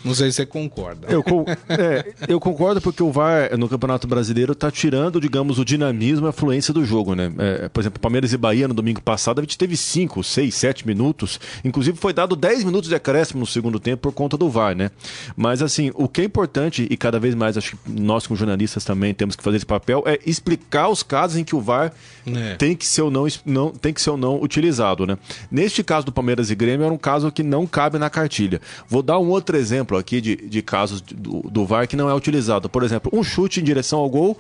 [0.05, 1.09] Não sei se você concorda.
[1.09, 1.23] Eu,
[1.69, 6.29] é, eu concordo porque o VAR no Campeonato Brasileiro está tirando, digamos, o dinamismo e
[6.29, 7.33] a fluência do jogo, né?
[7.39, 10.87] É, por exemplo, Palmeiras e Bahia no domingo passado, a gente teve 5, 6, 7
[10.87, 11.39] minutos.
[11.65, 14.91] Inclusive foi dado 10 minutos de acréscimo no segundo tempo por conta do VAR, né?
[15.37, 18.85] Mas assim, o que é importante, e cada vez mais acho que nós como jornalistas
[18.85, 21.93] também temos que fazer esse papel, é explicar os casos em que o VAR
[22.27, 22.57] é.
[22.57, 25.17] tem que ser ou não, não, tem que ser ou não utilizado, né?
[25.51, 28.61] Neste caso do Palmeiras e Grêmio, era um caso que não cabe na cartilha.
[28.89, 32.09] Vou dar um outro exemplo exemplo aqui de, de casos do, do VAR que não
[32.09, 32.69] é utilizado.
[32.69, 34.39] Por exemplo, um chute em direção ao gol,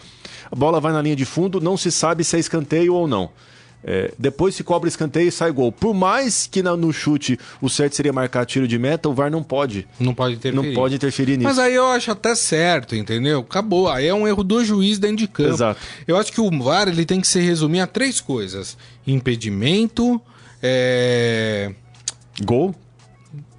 [0.50, 3.30] a bola vai na linha de fundo, não se sabe se é escanteio ou não.
[3.84, 5.72] É, depois se cobra escanteio e sai gol.
[5.72, 9.28] Por mais que na, no chute o certo seria marcar tiro de meta, o VAR
[9.28, 9.88] não pode.
[9.98, 10.68] Não pode interferir.
[10.68, 11.48] Não pode interferir nisso.
[11.48, 13.40] Mas aí eu acho até certo, entendeu?
[13.40, 13.88] Acabou.
[13.88, 15.50] Aí é um erro do juiz dentro de campo.
[15.50, 15.80] Exato.
[16.06, 20.22] Eu acho que o VAR ele tem que se resumir a três coisas: impedimento,
[20.62, 21.74] é...
[22.44, 22.72] gol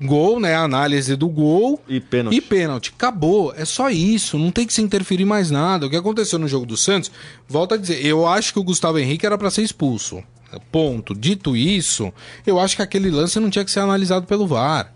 [0.03, 0.55] Gol, né?
[0.55, 1.81] Análise do gol.
[1.87, 2.35] E pênalti.
[2.35, 2.93] E pênalti.
[2.95, 3.53] Acabou.
[3.55, 4.37] É só isso.
[4.37, 5.85] Não tem que se interferir mais nada.
[5.85, 7.11] O que aconteceu no jogo do Santos,
[7.47, 10.23] volta a dizer, eu acho que o Gustavo Henrique era para ser expulso.
[10.71, 11.15] Ponto.
[11.15, 12.13] Dito isso,
[12.45, 14.93] eu acho que aquele lance não tinha que ser analisado pelo VAR.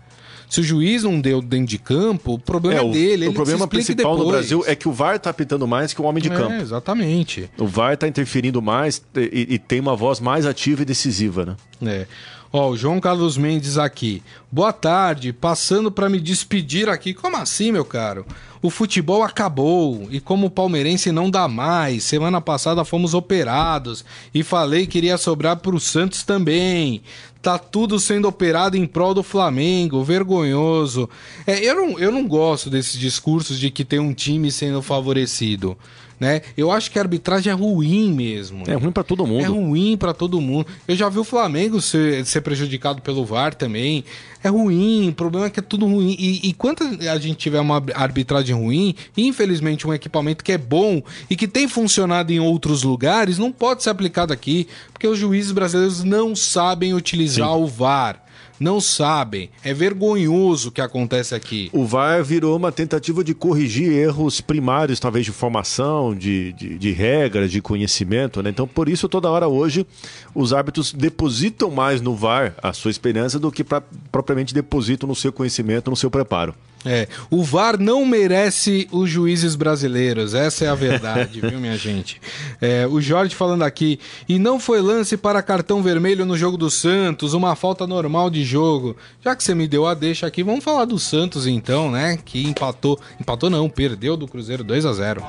[0.48, 3.28] Se o juiz não deu dentro de campo, o problema é, o, é dele.
[3.28, 4.18] O problema principal depois.
[4.18, 6.54] no Brasil é que o VAR está apitando mais que o homem de é, campo.
[6.54, 7.50] Exatamente.
[7.58, 11.56] O VAR está interferindo mais e, e, tem uma voz mais ativa e decisiva, né?
[11.82, 12.06] É.
[12.50, 14.22] Ó, o João Carlos Mendes aqui.
[14.50, 17.12] Boa tarde, passando para me despedir aqui.
[17.12, 18.24] Como assim, meu caro?
[18.62, 22.04] O futebol acabou e como palmeirense não dá mais.
[22.04, 27.02] Semana passada fomos operados e falei que iria sobrar pro Santos também.
[27.42, 31.08] Tá tudo sendo operado em prol do Flamengo, vergonhoso.
[31.46, 35.76] É, eu não, eu não gosto desses discursos de que tem um time sendo favorecido
[36.18, 36.42] né?
[36.56, 38.64] Eu acho que a arbitragem é ruim mesmo.
[38.66, 39.44] É ruim para todo mundo.
[39.44, 40.66] É ruim para todo mundo.
[40.86, 44.04] Eu já vi o Flamengo ser, ser prejudicado pelo VAR também.
[44.42, 46.16] É ruim, o problema é que é tudo ruim.
[46.18, 51.02] E, e quando a gente tiver uma arbitragem ruim, infelizmente um equipamento que é bom
[51.28, 55.52] e que tem funcionado em outros lugares, não pode ser aplicado aqui, porque os juízes
[55.52, 57.62] brasileiros não sabem utilizar Sim.
[57.62, 58.27] o VAR
[58.58, 59.50] não sabem.
[59.64, 61.70] É vergonhoso o que acontece aqui.
[61.72, 66.92] O VAR virou uma tentativa de corrigir erros primários, talvez de formação, de, de, de
[66.92, 68.42] regras, de conhecimento.
[68.42, 68.50] Né?
[68.50, 69.86] Então, por isso, toda hora hoje,
[70.34, 75.14] os árbitros depositam mais no VAR a sua experiência do que pra, propriamente depositam no
[75.14, 76.54] seu conhecimento, no seu preparo.
[76.84, 82.20] É, o VAR não merece os juízes brasileiros, essa é a verdade, viu, minha gente?
[82.60, 86.70] É, o Jorge falando aqui, e não foi lance para cartão vermelho no jogo do
[86.70, 88.96] Santos, uma falta normal de jogo.
[89.24, 92.18] Já que você me deu a deixa aqui, vamos falar do Santos então, né?
[92.24, 95.24] Que empatou, empatou não, perdeu do Cruzeiro 2 a 0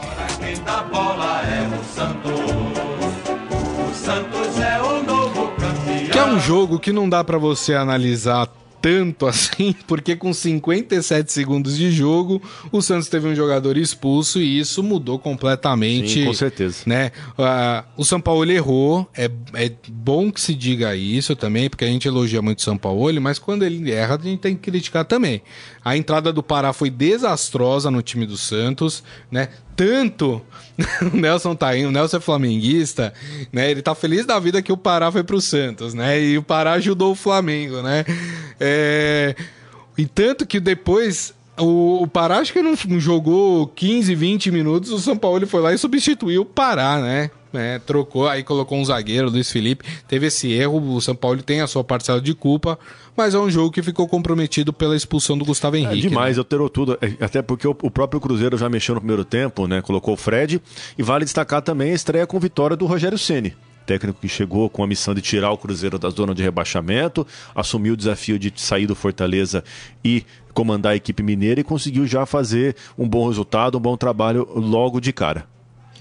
[6.11, 8.47] Que é um jogo que não dá para você analisar
[8.81, 14.59] tanto assim, porque com 57 segundos de jogo, o Santos teve um jogador expulso e
[14.59, 16.09] isso mudou completamente.
[16.09, 16.83] Sim, com certeza.
[16.85, 17.11] Né?
[17.37, 21.87] Uh, o São Paulo errou, é, é bom que se diga isso também, porque a
[21.87, 25.05] gente elogia muito o São Paulo, mas quando ele erra, a gente tem que criticar
[25.05, 25.41] também.
[25.83, 29.49] A entrada do Pará foi desastrosa no time do Santos, né?
[29.79, 30.41] Tanto
[31.13, 33.13] o Nelson tá aí, o Nelson é flamenguista,
[33.49, 33.71] né?
[33.71, 36.21] Ele tá feliz da vida que o Pará foi pro Santos, né?
[36.21, 38.03] E o Pará ajudou o Flamengo, né?
[38.59, 39.33] É...
[39.97, 44.99] E tanto que depois o, o Pará acho que não jogou 15, 20 minutos, o
[44.99, 47.31] São Paulo foi lá e substituiu o Pará, né?
[47.53, 49.83] É, trocou, aí colocou um zagueiro, Luiz Felipe.
[50.07, 52.77] Teve esse erro, o São Paulo tem a sua parcela de culpa,
[53.17, 56.09] mas é um jogo que ficou comprometido pela expulsão do Gustavo É Henrique.
[56.09, 56.41] demais, né?
[56.41, 56.97] alterou tudo.
[57.01, 59.81] É, Até porque o, o próprio Cruzeiro já mexeu no primeiro tempo, né?
[59.81, 60.61] Colocou o Fred.
[60.97, 63.55] E vale destacar também a estreia com vitória do Rogério Ceni
[63.89, 67.95] técnico que chegou com a missão de tirar o Cruzeiro da zona de rebaixamento, assumiu
[67.95, 69.63] o desafio de sair do Fortaleza
[70.05, 70.23] e
[70.59, 74.99] comandar a equipe mineira e conseguiu já fazer um bom resultado, um bom trabalho logo
[74.99, 75.47] de cara.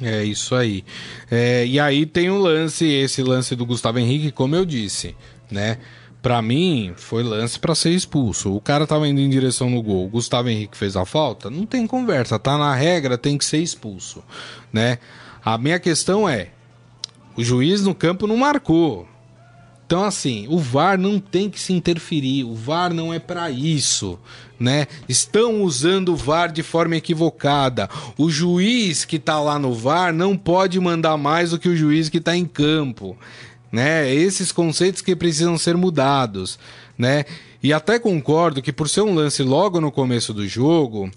[0.02, 0.84] É isso aí.
[1.30, 5.14] É, e aí tem o lance, esse lance do Gustavo Henrique, como eu disse,
[5.48, 5.78] né?
[6.20, 8.52] Pra mim, foi lance pra ser expulso.
[8.52, 10.06] O cara tava indo em direção no gol.
[10.06, 11.48] O Gustavo Henrique fez a falta.
[11.48, 12.36] Não tem conversa.
[12.36, 14.24] Tá na regra, tem que ser expulso,
[14.72, 14.98] né?
[15.44, 16.48] A minha questão é:
[17.36, 19.06] o juiz no campo não marcou.
[19.88, 24.18] Então, assim, o VAR não tem que se interferir, o VAR não é para isso,
[24.60, 24.86] né?
[25.08, 27.88] Estão usando o VAR de forma equivocada.
[28.18, 32.10] O juiz que tá lá no VAR não pode mandar mais do que o juiz
[32.10, 33.16] que tá em campo,
[33.72, 34.14] né?
[34.14, 36.58] Esses conceitos que precisam ser mudados,
[36.98, 37.24] né?
[37.62, 41.10] E até concordo que por ser um lance logo no começo do jogo,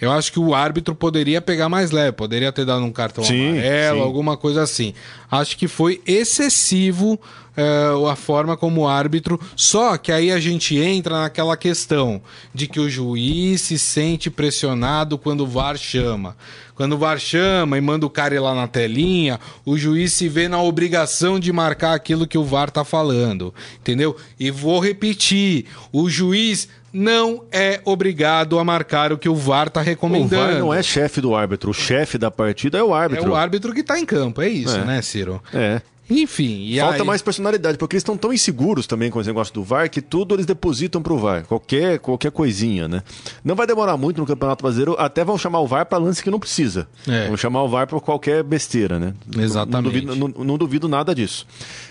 [0.00, 3.50] eu acho que o árbitro poderia pegar mais leve, poderia ter dado um cartão Sim,
[3.50, 4.04] amarelo, sim.
[4.04, 4.92] alguma coisa assim.
[5.30, 7.18] Acho que foi excessivo
[7.56, 9.40] eh, a forma como o árbitro.
[9.56, 12.20] Só que aí a gente entra naquela questão
[12.52, 16.36] de que o juiz se sente pressionado quando o VAR chama.
[16.74, 20.28] Quando o VAR chama e manda o cara ir lá na telinha, o juiz se
[20.28, 23.54] vê na obrigação de marcar aquilo que o VAR tá falando.
[23.80, 24.14] Entendeu?
[24.38, 29.80] E vou repetir: o juiz não é obrigado a marcar o que o VAR tá
[29.80, 30.36] O recomendando.
[30.52, 33.30] VAR não é chefe do árbitro, o chefe da partida é o É árbitro.
[33.30, 34.84] o árbitro que tá em campo, é isso, É.
[34.84, 35.42] né, Ciro?
[35.52, 35.80] É.
[36.08, 37.04] Enfim, e Falta aí...
[37.04, 40.34] mais personalidade, porque eles estão tão inseguros também com esse negócio do VAR que tudo
[40.36, 43.02] eles depositam pro VAR, qualquer, qualquer coisinha, né?
[43.44, 46.30] Não vai demorar muito no Campeonato Brasileiro, até vão chamar o VAR para lance que
[46.30, 46.86] não precisa.
[47.08, 47.26] É.
[47.26, 49.14] Vão chamar o VAR por qualquer besteira, né?
[49.36, 50.04] Exatamente.
[50.06, 51.46] Não duvido, não- não duvido nada disso.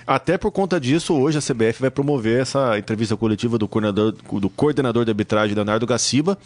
[0.07, 4.49] Até por conta disso, hoje a CBF vai promover essa entrevista coletiva do coordenador, do
[4.49, 6.37] coordenador de arbitragem, Leonardo Gaciba,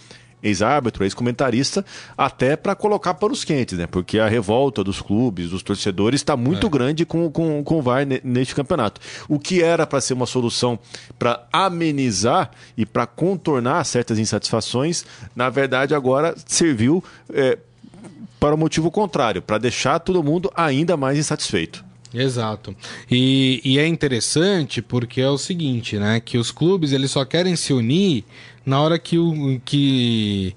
[0.41, 1.85] ex-árbitro, ex-comentarista,
[2.17, 3.87] até para colocar para os quentes, né?
[3.87, 6.69] Porque a revolta dos clubes, dos torcedores, está muito É.
[6.69, 9.01] grande com, com, com o VAR ne- neste campeonato.
[9.27, 10.79] O que era para ser uma solução
[11.17, 17.57] para amenizar e para contornar certas insatisfações, na verdade agora serviu é,
[18.39, 21.83] para o motivo contrário, para deixar todo mundo ainda mais insatisfeito.
[22.13, 22.75] Exato.
[23.11, 26.19] E, e é interessante porque é o seguinte, né?
[26.19, 28.25] Que os clubes eles só querem se unir
[28.69, 30.55] na hora que o que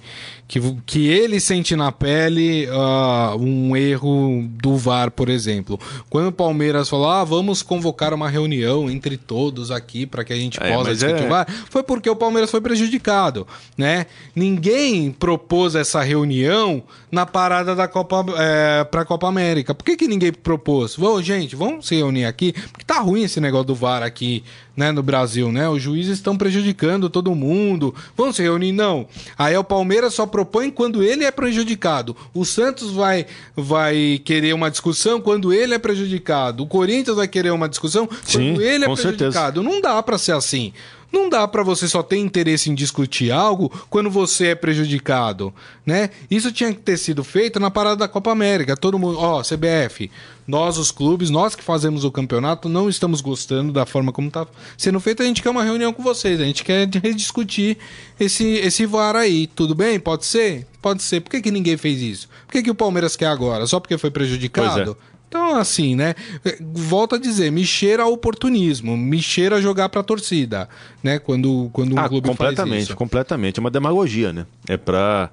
[0.53, 5.81] que, que ele sente na pele ah, um erro do VAR, por exemplo.
[6.11, 10.37] Quando o Palmeiras falou, ah, vamos convocar uma reunião entre todos aqui para que a
[10.37, 13.47] gente É, possa discutir é- o VAR, foi porque o Palmeiras foi prejudicado,
[13.79, 14.05] né?
[14.37, 19.75] Ninguém propôs essa reunião na parada da Copa é, para a Copa América.
[19.75, 20.97] Por que, que ninguém propôs?
[20.97, 24.45] Vamos, gente, vamos se reunir aqui, porque tá ruim esse negócio do VAR aqui,
[24.77, 25.69] né, no Brasil, né?
[25.69, 27.95] Os juízes estão prejudicando todo mundo.
[28.17, 29.07] Vamos se reunir não.
[29.39, 32.17] Aí o Palmeiras só propõe quando ele é prejudicado.
[32.35, 33.27] O Santos vai
[33.57, 36.63] vai querer uma discussão quando ele é prejudicado.
[36.63, 39.33] O Corinthians vai querer uma discussão Sim, quando ele é prejudicado.
[39.33, 39.63] certeza.
[39.63, 40.73] Não dá pra ser assim.
[41.13, 45.53] Não dá pra você só ter interesse em discutir algo quando você é prejudicado,
[45.85, 46.09] né?
[46.31, 48.75] Isso tinha que ter sido feito na parada da Copa América.
[48.75, 50.11] Todo mundo, ó, CBF,
[50.47, 54.47] nós os clubes, nós que fazemos o campeonato, não estamos gostando da forma como tá
[54.79, 55.23] sendo feito.
[55.23, 57.77] A gente quer uma reunião com vocês, a gente quer rediscutir
[58.19, 59.47] esse esse VAR aí.
[59.47, 60.01] Tudo bem?
[60.01, 60.67] Pode ser?
[60.81, 61.21] Pode ser.
[61.21, 62.29] Por que, que ninguém fez isso?
[62.47, 63.67] Por que, que o Palmeiras quer agora?
[63.67, 64.97] Só porque foi prejudicado?
[65.33, 66.15] Então, assim, né?
[66.61, 70.69] Volto a dizer, me cheira a oportunismo, me cheira a jogar pra torcida,
[71.03, 71.19] né?
[71.19, 72.95] Quando, quando um ah, clube faz completamente, isso.
[72.97, 73.59] completamente.
[73.59, 74.45] É uma demagogia, né?
[74.69, 75.31] É para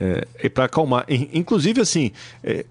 [0.00, 1.04] é, é para acalmar.
[1.06, 2.12] In- Inclusive, assim,
[2.42, 2.64] é,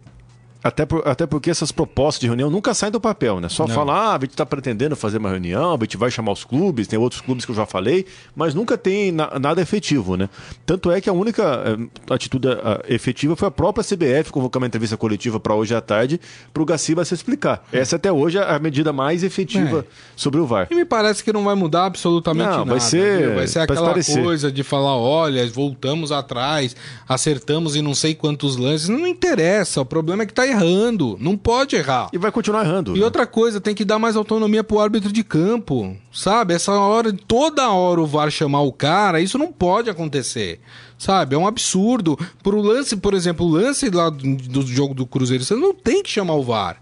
[0.64, 3.50] até, por- até porque essas propostas de reunião nunca saem do papel, né?
[3.50, 6.44] Só falar, ah, a gente está pretendendo fazer uma reunião, a gente vai chamar os
[6.44, 10.30] clubes, tem outros clubes que eu já falei, mas nunca tem na- nada efetivo, né?
[10.66, 14.68] Tanto é que a única eh, atitude ah, efetiva foi a própria CBF convocar uma
[14.68, 16.20] entrevista coletiva para hoje à tarde
[16.54, 17.66] para o Gaciba se explicar.
[17.72, 19.84] Essa até hoje é a medida mais efetiva É.
[20.16, 20.68] sobre o VAR.
[20.70, 22.72] E me parece que não vai mudar absolutamente Não, nada.
[22.72, 23.36] vai ser viu?
[23.36, 24.24] vai ser aquela esclarecer.
[24.24, 26.76] coisa de falar, olha, voltamos atrás,
[27.08, 28.88] acertamos em não sei quantos lances.
[28.90, 31.18] Não interessa, o problema é que tá errando.
[31.20, 32.10] Não pode errar.
[32.14, 32.96] E vai continuar errando.
[32.96, 33.06] E né?
[33.06, 36.54] outra coisa, tem que dar mais autonomia pro árbitro de campo, sabe?
[36.54, 40.60] Essa hora, toda hora o VAR chamar o cara, isso não pode acontecer,
[40.98, 41.36] sabe?
[41.36, 42.18] É um absurdo.
[42.44, 46.04] Pro lance, por exemplo, o lance lá do, do jogo do Cruzeiro, você não tem
[46.04, 46.82] que chamar o VAR.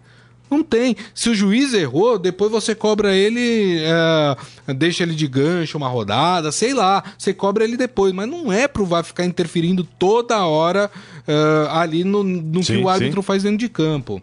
[0.49, 0.95] Não tem.
[1.13, 6.51] Se o juiz errou, depois você cobra ele, é, deixa ele de gancho uma rodada,
[6.51, 7.03] sei lá.
[7.17, 8.13] Você cobra ele depois.
[8.13, 10.89] Mas não é pro VAR ficar interferindo toda hora
[11.27, 13.25] é, ali no, no sim, que o árbitro sim.
[13.25, 14.21] faz dentro de campo.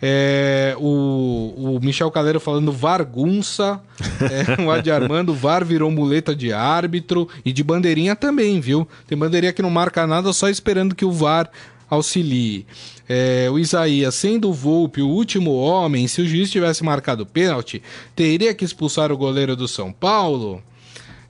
[0.00, 3.80] É, o, o, Michel Caleiro falando Vargunça,
[4.20, 8.86] é, o Adi Armando, VAR virou muleta de árbitro e de bandeirinha também, viu?
[9.06, 11.50] Tem bandeirinha que não marca nada só esperando que o VAR
[11.88, 12.66] auxilie.
[13.08, 17.82] É, o Isaías, sendo o Volpe o último homem, se o juiz tivesse marcado pênalti,
[18.14, 20.62] teria que expulsar o goleiro do São Paulo?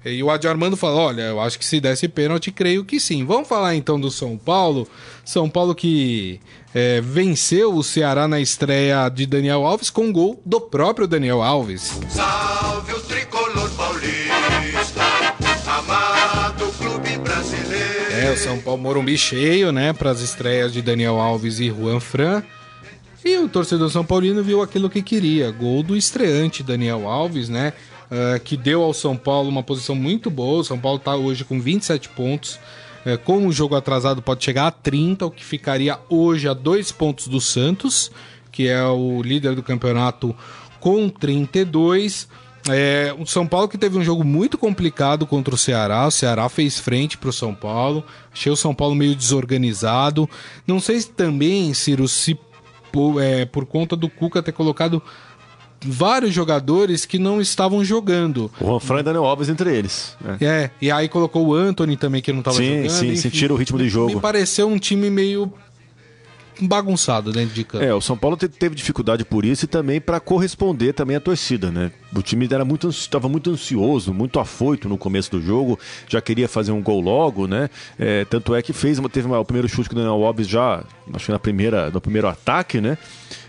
[0.04, 3.24] E o Adi Armando fala: olha, eu acho que se desse pênalti, creio que sim.
[3.24, 4.88] Vamos falar então do São Paulo.
[5.24, 6.40] São Paulo que
[6.72, 11.98] é, venceu o Ceará na estreia de Daniel Alves com gol do próprio Daniel Alves.
[12.08, 13.25] Salve o tricolor
[18.26, 22.00] É, o São Paulo Morumbi cheio, né, para as estreias de Daniel Alves e Juan
[22.00, 22.42] Fran.
[23.24, 27.72] E o torcedor São Paulino viu aquilo que queria: gol do estreante Daniel Alves, né?
[28.10, 30.62] Uh, que deu ao São Paulo uma posição muito boa.
[30.62, 32.58] O São Paulo está hoje com 27 pontos.
[33.06, 36.90] Uh, com o jogo atrasado, pode chegar a 30, o que ficaria hoje a dois
[36.90, 38.10] pontos do Santos,
[38.50, 40.34] que é o líder do campeonato
[40.80, 42.26] com 32.
[42.68, 46.06] É, o São Paulo que teve um jogo muito complicado contra o Ceará.
[46.06, 48.04] O Ceará fez frente para o São Paulo.
[48.32, 50.28] Achei o São Paulo meio desorganizado.
[50.66, 52.38] Não sei se também, Ciro, se
[52.92, 55.02] por, é, por conta do Cuca ter colocado
[55.84, 58.50] vários jogadores que não estavam jogando.
[58.60, 60.16] O Juan e Daniel Alves entre eles.
[60.20, 60.38] Né?
[60.40, 62.90] É, e aí colocou o Anthony também que não estava jogando.
[62.90, 64.14] Sim, sim, sentiram o ritmo de jogo.
[64.14, 65.52] Me pareceu um time meio
[66.60, 67.84] bagunçado dentro de campo.
[67.84, 71.70] É, o São Paulo teve dificuldade por isso e também para corresponder também à torcida,
[71.70, 71.90] né?
[72.14, 75.78] O time era muito estava muito ansioso, muito afoito no começo do jogo,
[76.08, 77.68] já queria fazer um gol logo, né?
[77.98, 80.84] É, tanto é que fez, teve uma, o primeiro chute com o Daniel Alves já,
[81.12, 82.96] acho que na primeira, no primeiro ataque, né?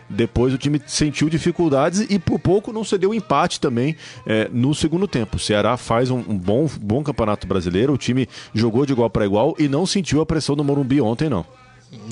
[0.10, 3.95] Depois o time sentiu dificuldades e por pouco não cedeu empate também
[4.26, 5.36] é, no segundo tempo.
[5.36, 9.26] O Ceará faz um, um, bom, bom campeonato brasileiro, o time jogou de igual para
[9.26, 11.45] igual e não sentiu a pressão do Morumbi ontem, não.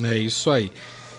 [0.02, 0.70] É isso aí.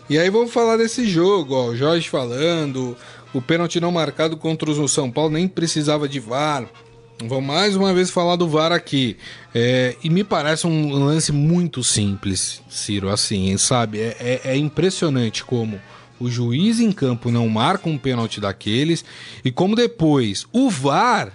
[0.10, 2.96] E aí vamos falar desse jogo, ó, o Jorge falando,
[3.34, 6.66] o pênalti não marcado contra o São Paulo nem precisava de VAR.
[7.26, 9.18] Vou mais uma vez falar do VAR aqui.
[9.54, 14.00] É, e me parece um lance muito simples, Ciro, assim, sabe?
[14.00, 15.80] É, é, é impressionante como
[16.20, 19.04] o juiz em campo não marca um pênalti daqueles
[19.44, 21.34] e como depois o VAR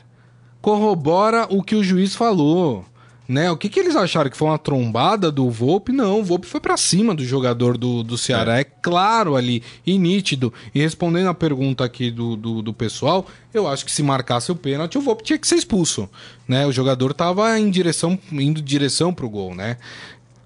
[0.60, 2.84] corrobora o que o juiz falou.
[3.32, 3.50] Né?
[3.50, 4.28] O que, que eles acharam?
[4.28, 5.90] Que foi uma trombada do Volpe?
[5.90, 8.58] Não, o Volpe foi para cima do jogador do, do Ceará.
[8.58, 8.60] É.
[8.60, 8.64] é.
[8.64, 10.52] claro ali, e nítido.
[10.74, 14.54] E respondendo a pergunta aqui do, do, do, pessoal, eu acho que se marcasse o
[14.54, 16.10] pênalti, o Volpe tinha que ser expulso.
[16.46, 16.66] Né?
[16.66, 19.78] O jogador tava em direção, indo em direção pro gol, né?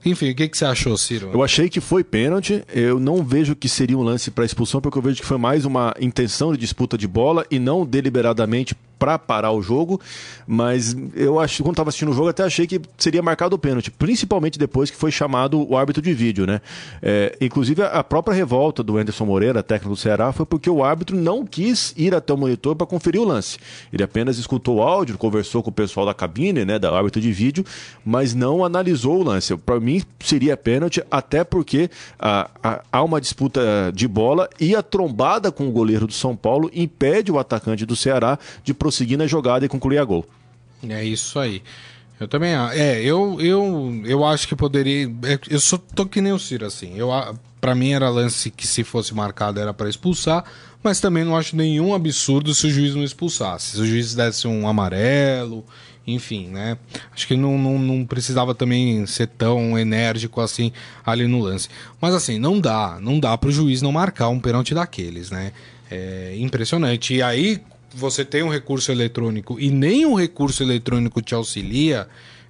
[0.05, 1.31] Enfim, o que, que você achou, Ciro?
[1.35, 2.63] Eu achei que foi pênalti.
[2.73, 5.65] Eu não vejo que seria um lance para expulsão, porque eu vejo que foi mais
[5.65, 10.01] uma intenção de disputa de bola e não deliberadamente para parar o jogo,
[10.47, 13.91] mas eu acho quando estava assistindo o jogo até achei que seria marcado o pênalti,
[13.91, 16.61] principalmente depois que foi chamado o árbitro de vídeo, né?
[17.03, 21.17] É, inclusive a própria revolta do Anderson Moreira, técnico do Ceará, foi porque o árbitro
[21.17, 23.59] não quis ir até o monitor para conferir o lance.
[23.93, 27.33] Ele apenas escutou o áudio, conversou com o pessoal da cabine, né, da árbitro de
[27.33, 27.65] vídeo,
[28.05, 29.57] mas não analisou o lance.
[29.57, 35.69] Para mim seria pênalti, até porque há uma disputa de bola e a trombada com
[35.69, 39.69] o goleiro do São Paulo impede o atacante do Ceará de prosseguir na jogada e
[39.69, 40.25] concluir a gol.
[40.89, 41.61] É isso aí.
[42.21, 45.07] Eu também é, eu, eu, eu acho que poderia.
[45.25, 46.97] É, eu só tô que nem o Ciro, assim.
[46.97, 47.11] Eu,
[47.61, 50.45] para mim era lance que se fosse marcado era para expulsar,
[50.83, 53.77] mas também não acho nenhum absurdo se o juiz não expulsasse.
[53.77, 55.65] Se o juiz desse um amarelo,
[56.07, 56.79] enfim, né?
[57.13, 60.71] Acho que não, não, não precisava também ser tão enérgico assim
[61.05, 61.69] ali no lance.
[62.01, 65.53] Mas assim, não dá, não dá para o juiz não marcar um pênalti daqueles, né?
[65.91, 67.15] É impressionante.
[67.15, 67.61] E aí,
[67.97, 72.07] você tem um recurso eletrônico e nem um recurso eletrônico te auxilia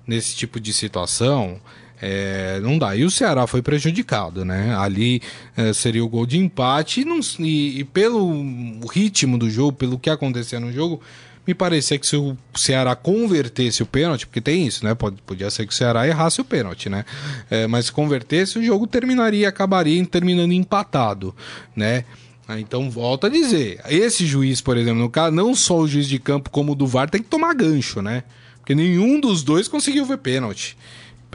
[0.07, 1.61] nesse tipo de situação,
[2.01, 2.94] é, não dá.
[2.97, 4.74] E o Ceará foi prejudicado, né?
[4.76, 5.22] Ali
[5.57, 9.99] é, seria o gol de empate e, não, e, e, pelo ritmo do jogo, pelo
[9.99, 11.01] que acontecia no jogo,
[11.47, 14.94] me parecia que se o Ceará convertesse o pênalti, porque tem isso, né?
[14.94, 17.05] Pode, podia ser que o Ceará errasse o pênalti, né?
[17.49, 21.34] É, mas se convertesse, o jogo terminaria, acabaria terminando empatado,
[21.74, 22.05] né?
[22.49, 26.07] Ah, então volta a dizer, esse juiz, por exemplo, no caso, não só o juiz
[26.09, 28.22] de campo como o do VAR tem que tomar gancho, né?
[28.59, 30.76] Porque nenhum dos dois conseguiu ver pênalti.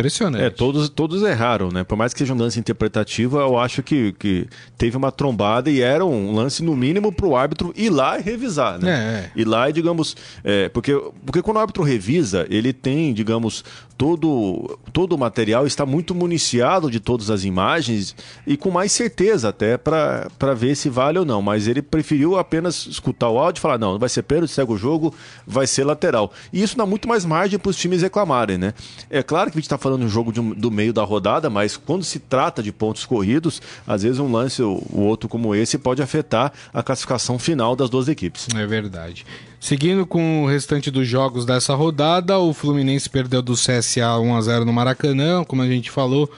[0.02, 0.44] Impressionante.
[0.44, 1.84] É, todos, todos erraram, né?
[1.84, 4.48] Por mais que seja um lance interpretativo, eu acho que, que
[4.78, 8.22] teve uma trombada e era um lance, no mínimo, para o árbitro ir lá e
[8.22, 9.32] revisar, né?
[9.36, 9.40] É.
[9.40, 10.16] Ir lá e, digamos.
[10.44, 10.94] É, porque,
[11.26, 13.64] porque quando o árbitro revisa, ele tem, digamos,
[14.02, 18.16] todo, todo o material está muito municiado de todas as imagens
[18.48, 21.40] e com mais certeza até para ver se vale ou não.
[21.40, 24.78] Mas ele preferiu apenas escutar o áudio e falar: não, vai ser pênalti, segue o
[24.78, 25.14] jogo,
[25.46, 26.32] vai ser lateral.
[26.52, 28.74] E isso dá muito mais margem para os times reclamarem, né?
[29.08, 31.78] É claro que a gente está falando de um jogo do meio da rodada, mas
[31.78, 36.02] quando se trata de pontos corridos, às vezes um lance ou outro como esse pode
[36.02, 38.48] afetar a classificação final das duas equipes.
[38.56, 39.26] É verdade.
[39.60, 44.42] Seguindo com o restante dos jogos dessa rodada, o Fluminense perdeu do CSA 1 a
[44.42, 46.30] 0 no Maracanã, como a gente falou.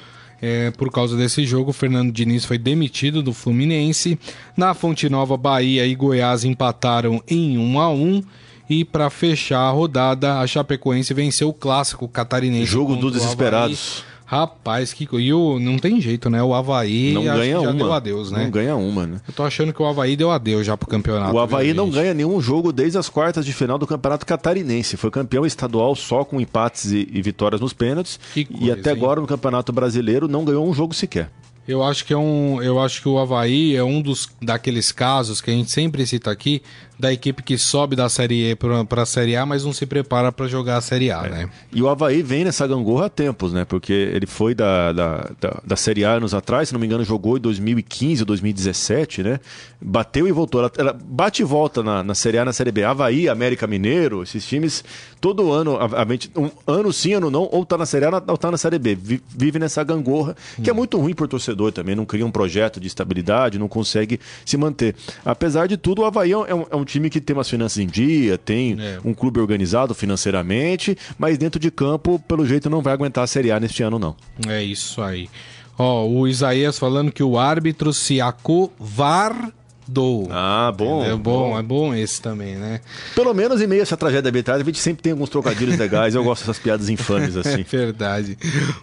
[0.41, 4.19] É, por causa desse jogo, o Fernando Diniz foi demitido do Fluminense.
[4.57, 8.23] Na Fonte Nova, Bahia e Goiás empataram em 1 a 1
[8.69, 12.65] e para fechar a rodada, a Chapecoense venceu o clássico catarinense.
[12.65, 14.03] Jogo dos desesperados.
[14.25, 16.41] Rapaz, que e o, não tem jeito, né?
[16.41, 17.73] O Havaí não ganha já uma.
[17.73, 18.43] deu adeus, né?
[18.43, 19.21] Não ganha uma, né?
[19.27, 21.35] Eu tô achando que o Havaí deu adeus já pro campeonato.
[21.35, 24.97] O Havaí viu, não ganha nenhum jogo desde as quartas de final do Campeonato Catarinense.
[24.97, 28.19] Foi campeão estadual só com empates e, e vitórias nos pênaltis.
[28.33, 28.97] Que e coisa, até hein?
[28.97, 31.29] agora no Campeonato Brasileiro não ganhou um jogo sequer.
[31.67, 35.39] Eu acho que é um, eu acho que o Havaí é um dos daqueles casos
[35.39, 36.61] que a gente sempre cita aqui
[37.03, 40.31] da equipe que sobe da Série E para a Série A, mas não se prepara
[40.31, 41.49] para jogar a Série A, né?
[41.73, 43.65] E o Havaí vem nessa gangorra há tempos, né?
[43.65, 47.03] Porque ele foi da, da, da, da Série A anos atrás, se não me engano,
[47.03, 49.39] jogou em 2015 ou 2017, né?
[49.81, 50.61] Bateu e voltou.
[50.61, 52.83] Ela, ela bate e volta na, na Série A na Série B.
[52.85, 54.81] Havaí, América Mineiro, esses times,
[55.19, 58.37] todo ano, a, a um ano sim, ano não, ou tá na Série A ou
[58.37, 58.95] tá na Série B.
[58.95, 61.95] Vi- Vive nessa gangorra, que é muito ruim por torcedor também.
[61.95, 64.95] Não cria um projeto de estabilidade, não consegue se manter.
[65.25, 67.87] Apesar de tudo, o Havaí é um, é um time que tem umas finanças em
[67.87, 68.99] dia, tem É.
[69.03, 73.51] um clube organizado financeiramente, mas dentro de campo, pelo jeito, não vai aguentar a Série
[73.51, 74.15] A neste ano, não.
[74.47, 75.29] É isso aí.
[75.77, 80.27] Ó, o Isaías falando que o árbitro se acovardou.
[80.31, 81.03] Ah, bom.
[81.03, 82.79] é bom, é bom esse também, né?
[83.15, 86.15] Pelo menos em meio a essa tragédia arbitrária, a gente sempre tem alguns trocadilhos legais.
[86.15, 87.63] Eu gosto dessas piadas infames É assim.
[87.69, 88.37] verdade.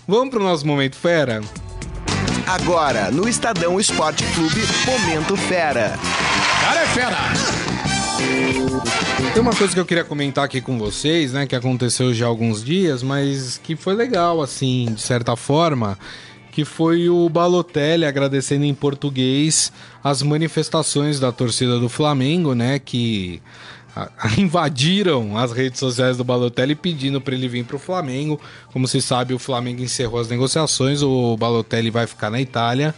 [0.07, 1.41] Vamos pro nosso momento fera?
[2.47, 5.97] Agora, no Estadão Esporte Clube, Momento Fera.
[6.61, 7.60] Cara é fera!
[9.33, 12.29] Tem uma coisa que eu queria comentar aqui com vocês, né, que aconteceu já há
[12.29, 15.97] alguns dias, mas que foi legal, assim, de certa forma,
[16.51, 23.41] que foi o Balotelli agradecendo em português as manifestações da torcida do Flamengo, né, que
[24.37, 28.41] invadiram as redes sociais do Balotelli pedindo para ele vir para o Flamengo.
[28.73, 32.95] Como se sabe, o Flamengo encerrou as negociações, o Balotelli vai ficar na Itália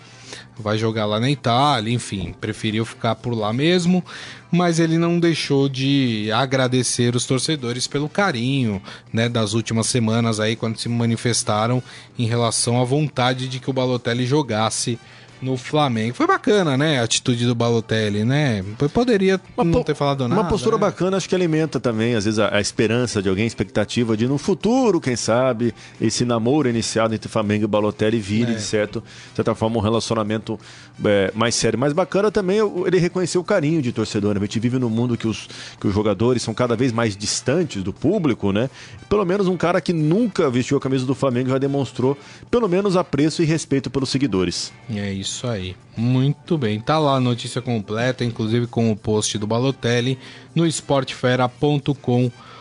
[0.59, 4.05] vai jogar lá na Itália, enfim, preferiu ficar por lá mesmo,
[4.51, 10.57] mas ele não deixou de agradecer os torcedores pelo carinho, né, das últimas semanas aí
[10.57, 11.83] quando se manifestaram
[12.19, 14.99] em relação à vontade de que o Balotelli jogasse
[15.43, 16.15] no Flamengo.
[16.15, 18.65] Foi bacana, né, a atitude do Balotelli, né?
[18.95, 20.41] Poderia não po- ter falado nada.
[20.41, 20.81] Uma postura né?
[20.81, 24.27] bacana, acho que alimenta também, às vezes, a, a esperança de alguém, a expectativa de
[24.29, 28.55] no futuro, quem sabe, esse namoro iniciado entre Flamengo e Balotelli vire, É.
[28.55, 30.59] de, certo, de certa forma, um relacionamento
[31.05, 31.79] é, mais sério.
[31.79, 34.35] Mas bacana também ele reconhecer o carinho de torcedor.
[34.35, 34.41] né?
[34.41, 35.49] A gente vive num mundo que os,
[35.81, 38.71] que os jogadores são cada vez mais distantes do público, né?
[39.09, 42.17] Pelo menos um cara que nunca vestiu a camisa do Flamengo já demonstrou,
[42.51, 44.73] pelo menos, apreço e respeito pelos seguidores.
[44.89, 45.75] É isso aí.
[45.97, 46.79] Muito bem.
[46.81, 50.19] Tá lá a notícia completa, inclusive com o post do Balotelli
[50.55, 52.52] no esportefera.com.br.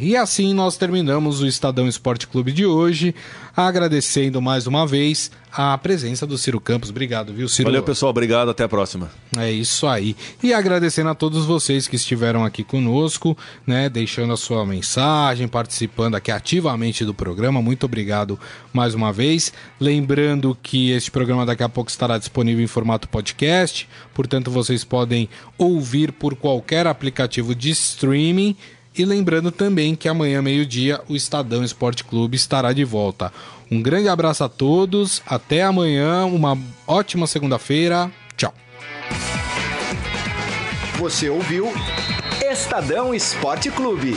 [0.00, 3.14] E assim nós terminamos o Estadão Esporte Clube de hoje,
[3.56, 6.90] agradecendo mais uma vez a presença do Ciro Campos.
[6.90, 7.68] Obrigado, viu, Ciro?
[7.68, 8.10] Valeu, pessoal.
[8.10, 8.50] Obrigado.
[8.50, 9.10] Até a próxima.
[9.36, 10.16] É isso aí.
[10.42, 13.36] E agradecendo a todos vocês que estiveram aqui conosco,
[13.66, 17.60] né, deixando a sua mensagem, participando aqui ativamente do programa.
[17.60, 18.38] Muito obrigado
[18.72, 19.52] mais uma vez.
[19.80, 25.28] Lembrando que este programa daqui a pouco estará disponível em formato podcast, portanto vocês podem
[25.58, 28.56] ouvir por qualquer aplicativo de streaming.
[28.96, 33.32] E lembrando também que amanhã, meio-dia, o Estadão Esporte Clube estará de volta.
[33.70, 38.10] Um grande abraço a todos, até amanhã, uma ótima segunda-feira.
[38.36, 38.52] Tchau.
[40.98, 41.72] Você ouviu
[42.50, 44.14] Estadão Esporte Clube.